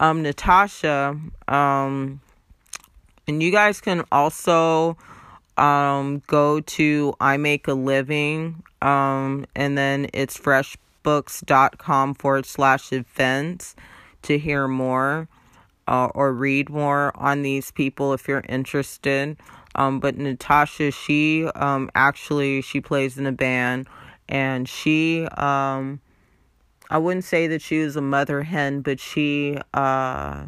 [0.00, 2.22] Um, Natasha, um,
[3.28, 4.96] and you guys can also
[5.58, 10.38] um, go to I Make a Living, um, and then it's
[11.04, 13.76] freshbooks.com forward slash events
[14.22, 15.28] to hear more
[15.86, 19.36] uh, or read more on these people if you're interested.
[19.74, 23.88] Um, but Natasha, she um, actually she plays in a band,
[24.28, 26.00] and she um,
[26.90, 30.46] I wouldn't say that she was a mother hen, but she uh,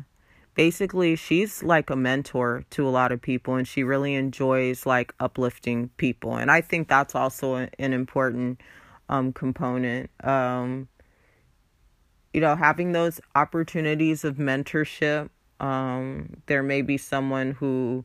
[0.54, 5.12] basically she's like a mentor to a lot of people, and she really enjoys like
[5.18, 8.60] uplifting people, and I think that's also an important
[9.08, 10.10] um, component.
[10.24, 10.88] Um,
[12.32, 15.30] you know, having those opportunities of mentorship.
[15.60, 18.04] Um, there may be someone who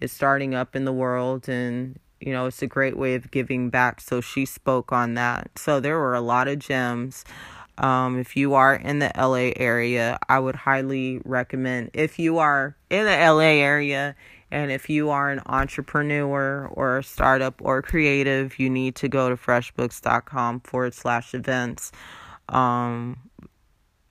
[0.00, 3.68] is starting up in the world and you know it's a great way of giving
[3.70, 7.24] back so she spoke on that so there were a lot of gems
[7.78, 11.90] Um, if you are in the LA area, I would highly recommend.
[11.92, 14.16] If you are in the LA area
[14.50, 19.28] and if you are an entrepreneur or a startup or creative, you need to go
[19.28, 21.90] to freshbooks.com forward slash events.
[22.48, 23.18] Um,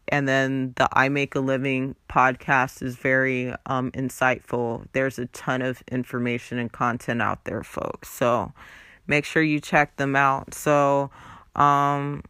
[0.10, 4.86] and then the I Make a Living podcast is very um, insightful.
[4.92, 8.10] There's a ton of information and content out there, folks.
[8.10, 8.54] So
[9.08, 10.54] make sure you check them out.
[10.54, 11.10] So,
[11.56, 12.24] um,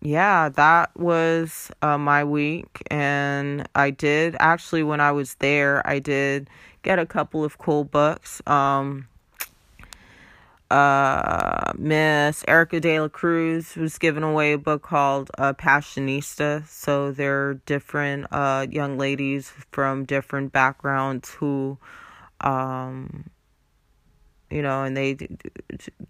[0.00, 2.82] yeah, that was uh, my week.
[2.90, 6.48] And I did actually, when I was there, I did
[6.82, 8.42] get a couple of cool books.
[8.46, 9.08] Um,
[10.70, 16.66] uh, Miss Erika De La Cruz was giving away a book called uh, Passionista.
[16.66, 21.78] So they're different uh, young ladies from different backgrounds who
[22.40, 23.30] um,
[24.52, 25.16] you know, and they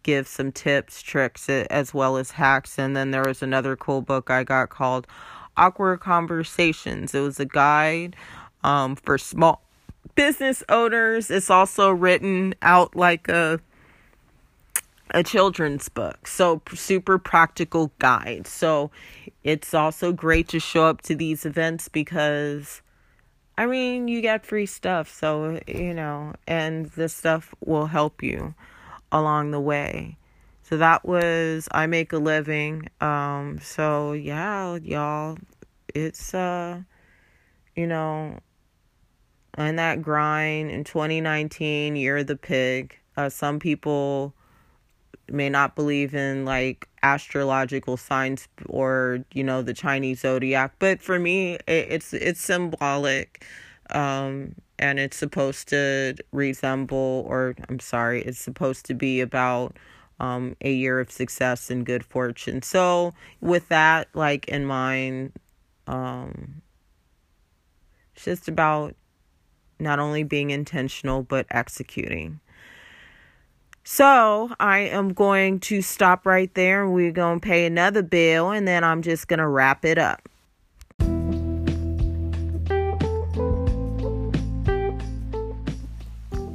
[0.03, 2.79] give some tips, tricks, as well as hacks.
[2.79, 5.07] And then there was another cool book I got called
[5.57, 7.15] Awkward Conversations.
[7.15, 8.17] It was a guide
[8.65, 9.63] um, for small
[10.15, 11.31] business owners.
[11.31, 13.61] It's also written out like a
[15.15, 16.27] a children's book.
[16.27, 18.47] So super practical guide.
[18.47, 18.91] So
[19.45, 22.83] it's also great to show up to these events because
[23.57, 28.55] I mean, you get free stuff, so you know, and this stuff will help you
[29.13, 30.17] along the way.
[30.63, 32.89] So that was I make a living.
[33.01, 35.37] Um so yeah, y'all,
[35.95, 36.83] it's uh
[37.77, 38.39] you know,
[39.55, 42.99] and that grind in 2019, year of the pig.
[43.17, 44.35] Uh some people
[45.31, 51.19] may not believe in like astrological signs or you know the Chinese zodiac, but for
[51.19, 53.45] me it, it's it's symbolic
[53.91, 59.77] um and it's supposed to resemble or I'm sorry, it's supposed to be about
[60.21, 62.63] um a year of success and good fortune.
[62.63, 65.33] So with that like in mind
[65.87, 66.63] um
[68.15, 68.95] it's just about
[69.83, 72.41] not only being intentional but executing.
[73.85, 78.51] So I am going to stop right there and we're going to pay another bill
[78.51, 80.29] and then I'm just going to wrap it up.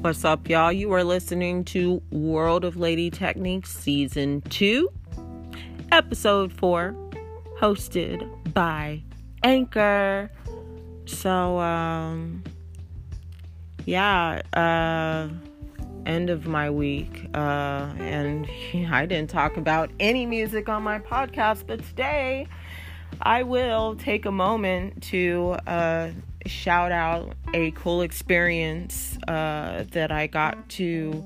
[0.08, 0.72] What's up, y'all?
[0.72, 4.88] You are listening to World of Lady Techniques Season 2,
[5.92, 6.96] Episode 4,
[7.60, 9.04] hosted by
[9.44, 10.32] Anchor.
[11.08, 12.42] So, um,
[13.88, 15.30] yeah, uh,
[16.06, 17.30] end of my week.
[17.34, 18.46] Uh, and
[18.92, 22.48] I didn't talk about any music on my podcast, but today
[23.22, 26.10] I will take a moment to uh,
[26.46, 31.26] shout out a cool experience uh, that I got to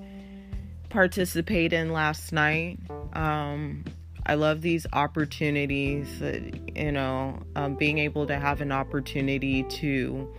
[0.89, 2.78] participate in last night.
[3.14, 3.86] Um,
[4.28, 6.22] I love these opportunities,
[6.76, 10.32] you know, um, being able to have an opportunity to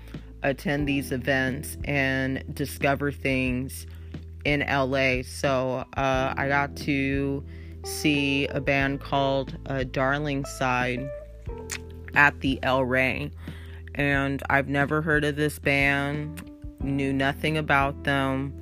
[0.42, 3.86] attend these events and discover things
[4.44, 5.22] in LA.
[5.22, 7.44] So uh, I got to
[7.84, 11.08] see a band called uh, Darlingside
[12.14, 13.30] at the El Rey.
[13.94, 18.58] And I've never heard of this band, knew nothing about them.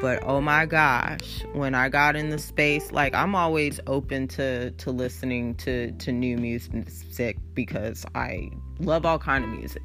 [0.00, 4.72] But oh my gosh, when I got in the space, like I'm always open to
[4.72, 9.82] to listening to to new music because I love all kind of music.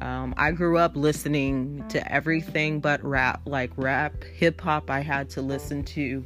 [0.00, 4.90] Um, I grew up listening to everything but rap, like rap, hip hop.
[4.90, 6.24] I had to listen to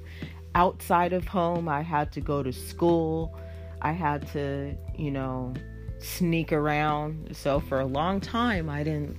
[0.54, 1.68] outside of home.
[1.68, 3.38] I had to go to school.
[3.82, 5.54] I had to, you know,
[5.98, 7.36] sneak around.
[7.36, 9.16] So for a long time, I didn't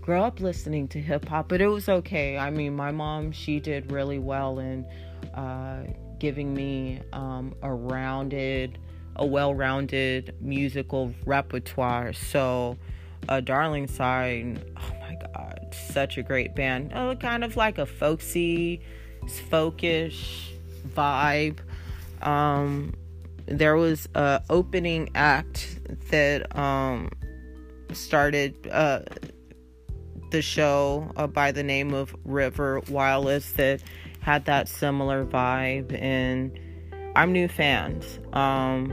[0.00, 2.36] grow up listening to hip hop, but it was okay.
[2.36, 4.84] I mean, my mom, she did really well in
[5.34, 5.84] uh,
[6.18, 8.78] giving me um, a rounded,
[9.16, 12.12] a well rounded musical repertoire.
[12.12, 12.76] So,
[13.28, 14.62] a Darlingside.
[14.76, 16.92] oh my god, such a great band.
[16.94, 18.80] Oh, kind of like a folksy,
[19.50, 20.52] folkish
[20.94, 21.58] vibe.
[22.22, 22.94] Um,
[23.46, 25.78] there was a opening act
[26.10, 27.10] that um,
[27.92, 29.00] started uh,
[30.30, 33.82] the show uh, by the name of River Whyless that
[34.20, 36.58] had that similar vibe, and
[37.14, 38.18] I'm new fans.
[38.32, 38.92] Um,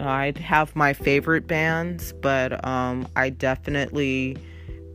[0.00, 4.36] I'd have my favorite bands, but um, I definitely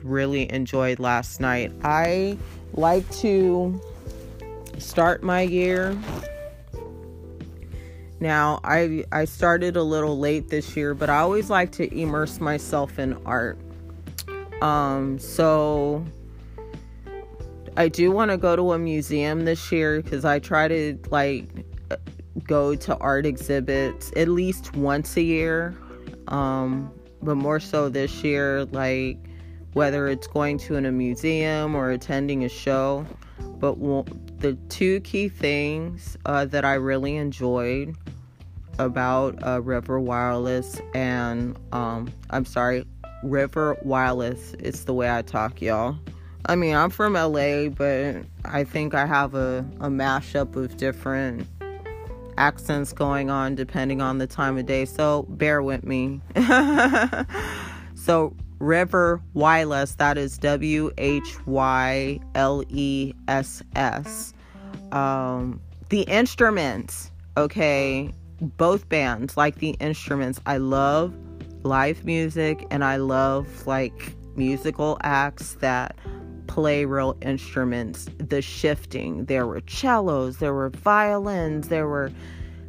[0.04, 1.72] really enjoyed last night.
[1.84, 2.38] I
[2.74, 3.80] like to
[4.78, 5.98] start my year.
[8.20, 12.40] Now, I I started a little late this year, but I always like to immerse
[12.40, 13.58] myself in art.
[14.62, 16.06] Um, so
[17.78, 21.65] I do want to go to a museum this year cuz I try to like
[22.44, 25.76] go to art exhibits at least once a year.
[26.28, 29.18] um, but more so this year, like
[29.74, 33.06] whether it's going to in a museum or attending a show.
[33.58, 33.78] But
[34.40, 37.96] the two key things uh, that I really enjoyed
[38.80, 42.86] about uh, River Whyless and um, I'm sorry,
[43.24, 44.54] River Whyless.
[44.60, 45.98] It's the way I talk, y'all.
[46.46, 51.48] I mean, I'm from LA, but I think I have a, a mashup of different
[52.38, 54.86] accents going on depending on the time of day.
[54.86, 56.22] So bear with me.
[57.96, 64.34] so, River Whyless, that is W H Y L E S S.
[64.92, 65.60] Um,
[65.90, 70.40] the instruments, okay, both bands like the instruments.
[70.46, 71.14] I love
[71.64, 75.96] live music and I love like musical acts that
[76.48, 78.08] play real instruments.
[78.18, 82.12] The shifting, there were cellos, there were violins, there were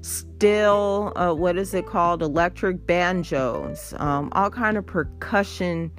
[0.03, 5.91] still uh, what is it called electric banjos um, all kind of percussion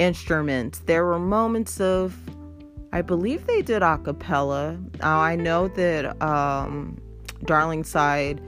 [0.00, 2.18] instruments there were moments of
[2.92, 7.00] i believe they did a cappella uh, i know that um,
[7.44, 8.40] Darlingside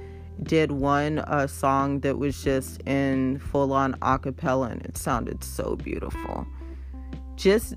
[0.42, 5.42] did one uh, song that was just in full on a cappella and it sounded
[5.44, 6.46] so beautiful.
[7.36, 7.74] Just,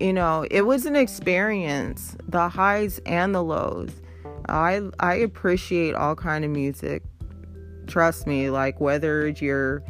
[0.00, 3.90] you know, it was an experience, the highs and the lows.
[4.48, 7.02] I I appreciate all kind of music.
[7.86, 9.82] Trust me, like whether you're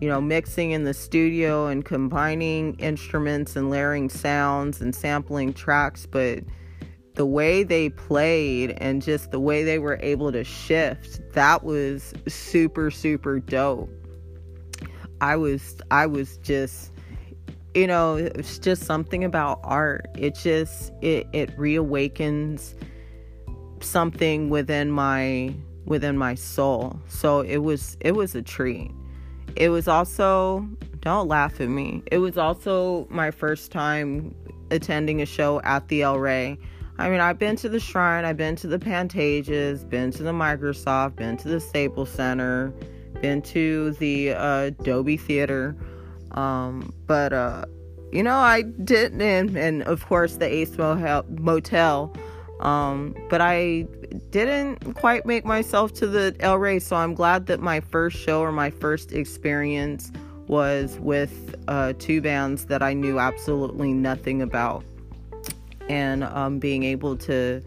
[0.00, 6.04] you know, mixing in the studio and combining instruments and layering sounds and sampling tracks,
[6.04, 6.40] but
[7.16, 12.12] the way they played and just the way they were able to shift that was
[12.28, 13.88] super super dope
[15.22, 16.92] i was i was just
[17.76, 20.08] you know it's just something about art.
[20.16, 22.74] It just it it reawakens
[23.80, 25.54] something within my
[25.84, 27.00] within my soul.
[27.08, 28.90] So it was it was a treat.
[29.54, 30.66] It was also
[31.00, 32.02] don't laugh at me.
[32.10, 34.34] It was also my first time
[34.70, 36.58] attending a show at the el rey
[36.98, 40.32] I mean, I've been to the Shrine, I've been to the Pantages, been to the
[40.32, 42.72] Microsoft, been to the Staples Center,
[43.20, 45.76] been to the uh, Dolby Theater.
[46.36, 47.64] Um, but, uh,
[48.12, 52.12] you know, I didn't, and, and of course the Ace Hotel.
[52.60, 53.86] Um, but I
[54.30, 58.40] didn't quite make myself to the El Rey, so I'm glad that my first show
[58.40, 60.10] or my first experience
[60.46, 64.84] was with uh, two bands that I knew absolutely nothing about
[65.88, 67.62] and um, being able to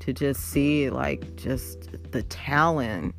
[0.00, 3.14] to just see like just the talent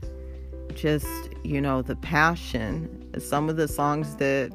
[0.74, 1.08] just
[1.44, 4.52] you know the passion some of the songs that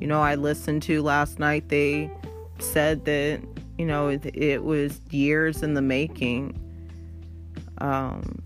[0.00, 2.10] you know i listened to last night they
[2.58, 3.40] said that
[3.76, 6.58] you know it, it was years in the making
[7.78, 8.42] um,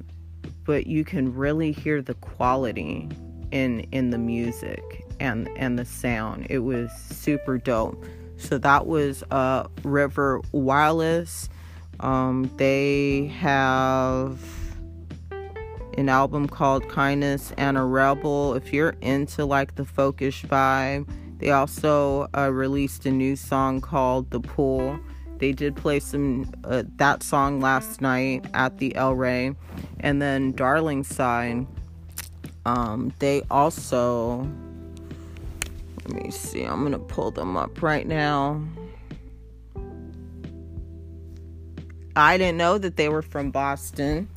[0.65, 3.09] but you can really hear the quality
[3.51, 8.05] in in the music and and the sound it was super dope
[8.43, 11.49] so that was uh, River Whyless.
[12.01, 14.41] Um, they have
[15.97, 18.55] an album called Kindness and a Rebel.
[18.55, 21.09] If you're into like the focus vibe,
[21.43, 24.97] they also uh, released a new song called The Pool.
[25.39, 29.57] They did play some uh, that song last night at the El Rey,
[29.99, 31.67] and then Darlingside.
[32.65, 34.49] Um, they also
[36.05, 36.63] let me see.
[36.63, 38.63] I'm going to pull them up right now.
[42.15, 44.29] I didn't know that they were from Boston.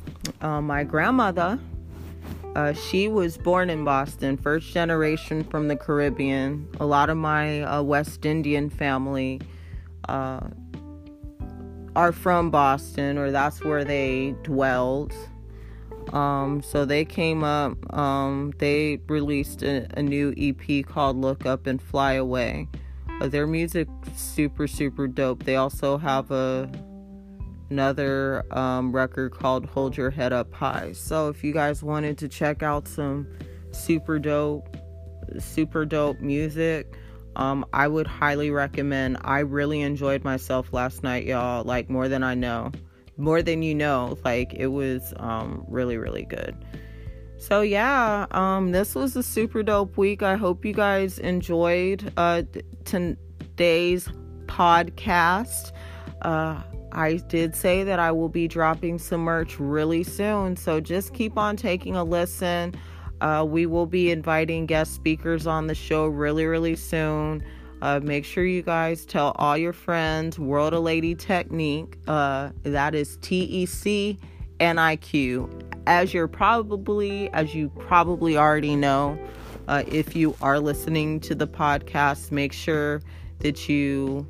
[0.42, 1.60] Uh, my grandmother,
[2.56, 6.68] uh, she was born in Boston, first generation from the Caribbean.
[6.80, 9.42] A lot of my uh, West Indian family
[10.08, 10.40] uh,
[11.98, 15.14] are from Boston, or that's where they dwelled.
[16.14, 21.68] Um, so they came up, um, they released a, a, new EP called Look Up
[21.68, 22.70] and Fly Away.
[23.20, 25.44] Uh, their music super super dope.
[25.44, 26.70] They also have a
[27.70, 30.92] another um, record called Hold Your Head Up High.
[30.94, 33.28] So if you guys wanted to check out some
[33.72, 34.78] super dope
[35.40, 36.94] super dope music,
[37.36, 39.18] um, I would highly recommend.
[39.22, 42.72] I really enjoyed myself last night, y'all, like more than I know
[43.18, 44.18] more than you know.
[44.24, 46.56] Like it was um, really, really good.
[47.38, 50.24] So yeah, um, this was a super dope week.
[50.24, 52.44] I hope you guys enjoyed uh,
[52.86, 54.10] today's
[54.46, 55.72] podcast.
[56.22, 56.62] Uh,
[56.96, 61.38] I did say that I will be dropping some merch really soon, so just keep
[61.38, 62.74] on taking a listen.
[63.22, 67.44] Uh, we will be inviting guest speakers on the show really, really soon.
[67.82, 71.98] Uh, make sure you guys tell all your friends World of Lady Technique.
[72.08, 74.18] Uh, that is T E C
[74.60, 75.50] N I Q.
[75.86, 79.20] As you're probably, as you probably already know,
[79.68, 83.02] Uh, if you are listening to the podcast, make sure
[83.40, 84.24] that you,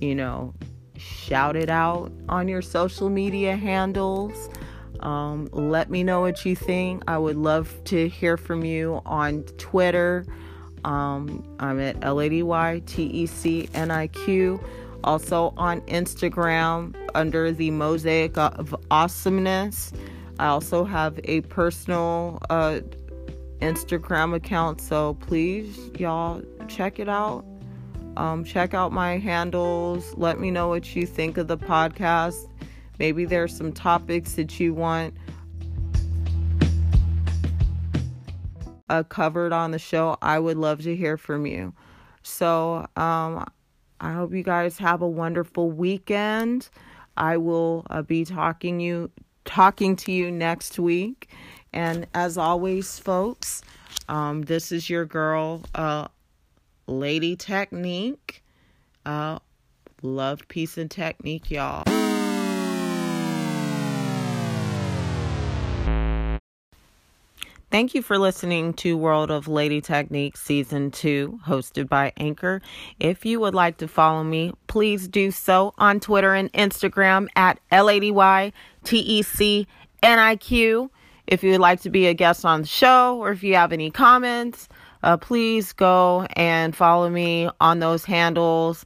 [0.00, 0.54] you know,
[0.98, 4.48] shout it out on your social media handles.
[5.00, 7.02] Um, let me know what you think.
[7.06, 10.24] I would love to hear from you on Twitter.
[10.84, 14.60] Um, I'm at L A D Y T E C N I Q.
[15.04, 19.92] Also on Instagram under the Mosaic of Awesomeness.
[20.38, 22.80] I also have a personal uh,
[23.60, 27.44] Instagram account, so please, y'all, check it out.
[28.16, 30.14] Um, check out my handles.
[30.16, 32.48] Let me know what you think of the podcast.
[32.98, 35.14] Maybe there's some topics that you want
[38.88, 40.16] uh, covered on the show.
[40.22, 41.74] I would love to hear from you.
[42.22, 43.46] So, um,
[44.00, 46.68] I hope you guys have a wonderful weekend.
[47.16, 49.10] I will uh, be talking you
[49.44, 51.30] talking to you next week.
[51.72, 53.62] And as always, folks,
[54.08, 56.08] um, this is your girl, uh,
[56.86, 58.42] Lady Technique.
[59.04, 59.38] Uh,
[60.02, 61.84] love, peace, and technique, y'all.
[67.68, 72.62] Thank you for listening to World of Lady Technique Season 2, hosted by Anchor.
[73.00, 77.58] If you would like to follow me, please do so on Twitter and Instagram at
[77.72, 78.50] LADYTECNIQ.
[81.26, 83.72] If you would like to be a guest on the show or if you have
[83.72, 84.68] any comments,
[85.06, 88.84] uh, please go and follow me on those handles.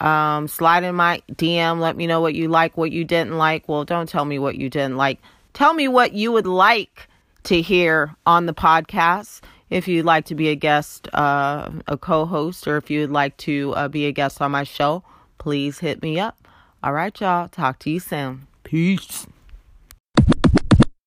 [0.00, 1.78] Um, slide in my DM.
[1.78, 3.68] Let me know what you like, what you didn't like.
[3.68, 5.20] Well, don't tell me what you didn't like.
[5.52, 7.08] Tell me what you would like
[7.44, 9.42] to hear on the podcast.
[9.68, 13.36] If you'd like to be a guest, uh, a co host, or if you'd like
[13.38, 15.04] to uh, be a guest on my show,
[15.38, 16.36] please hit me up.
[16.82, 17.46] All right, y'all.
[17.46, 18.48] Talk to you soon.
[18.64, 19.28] Peace.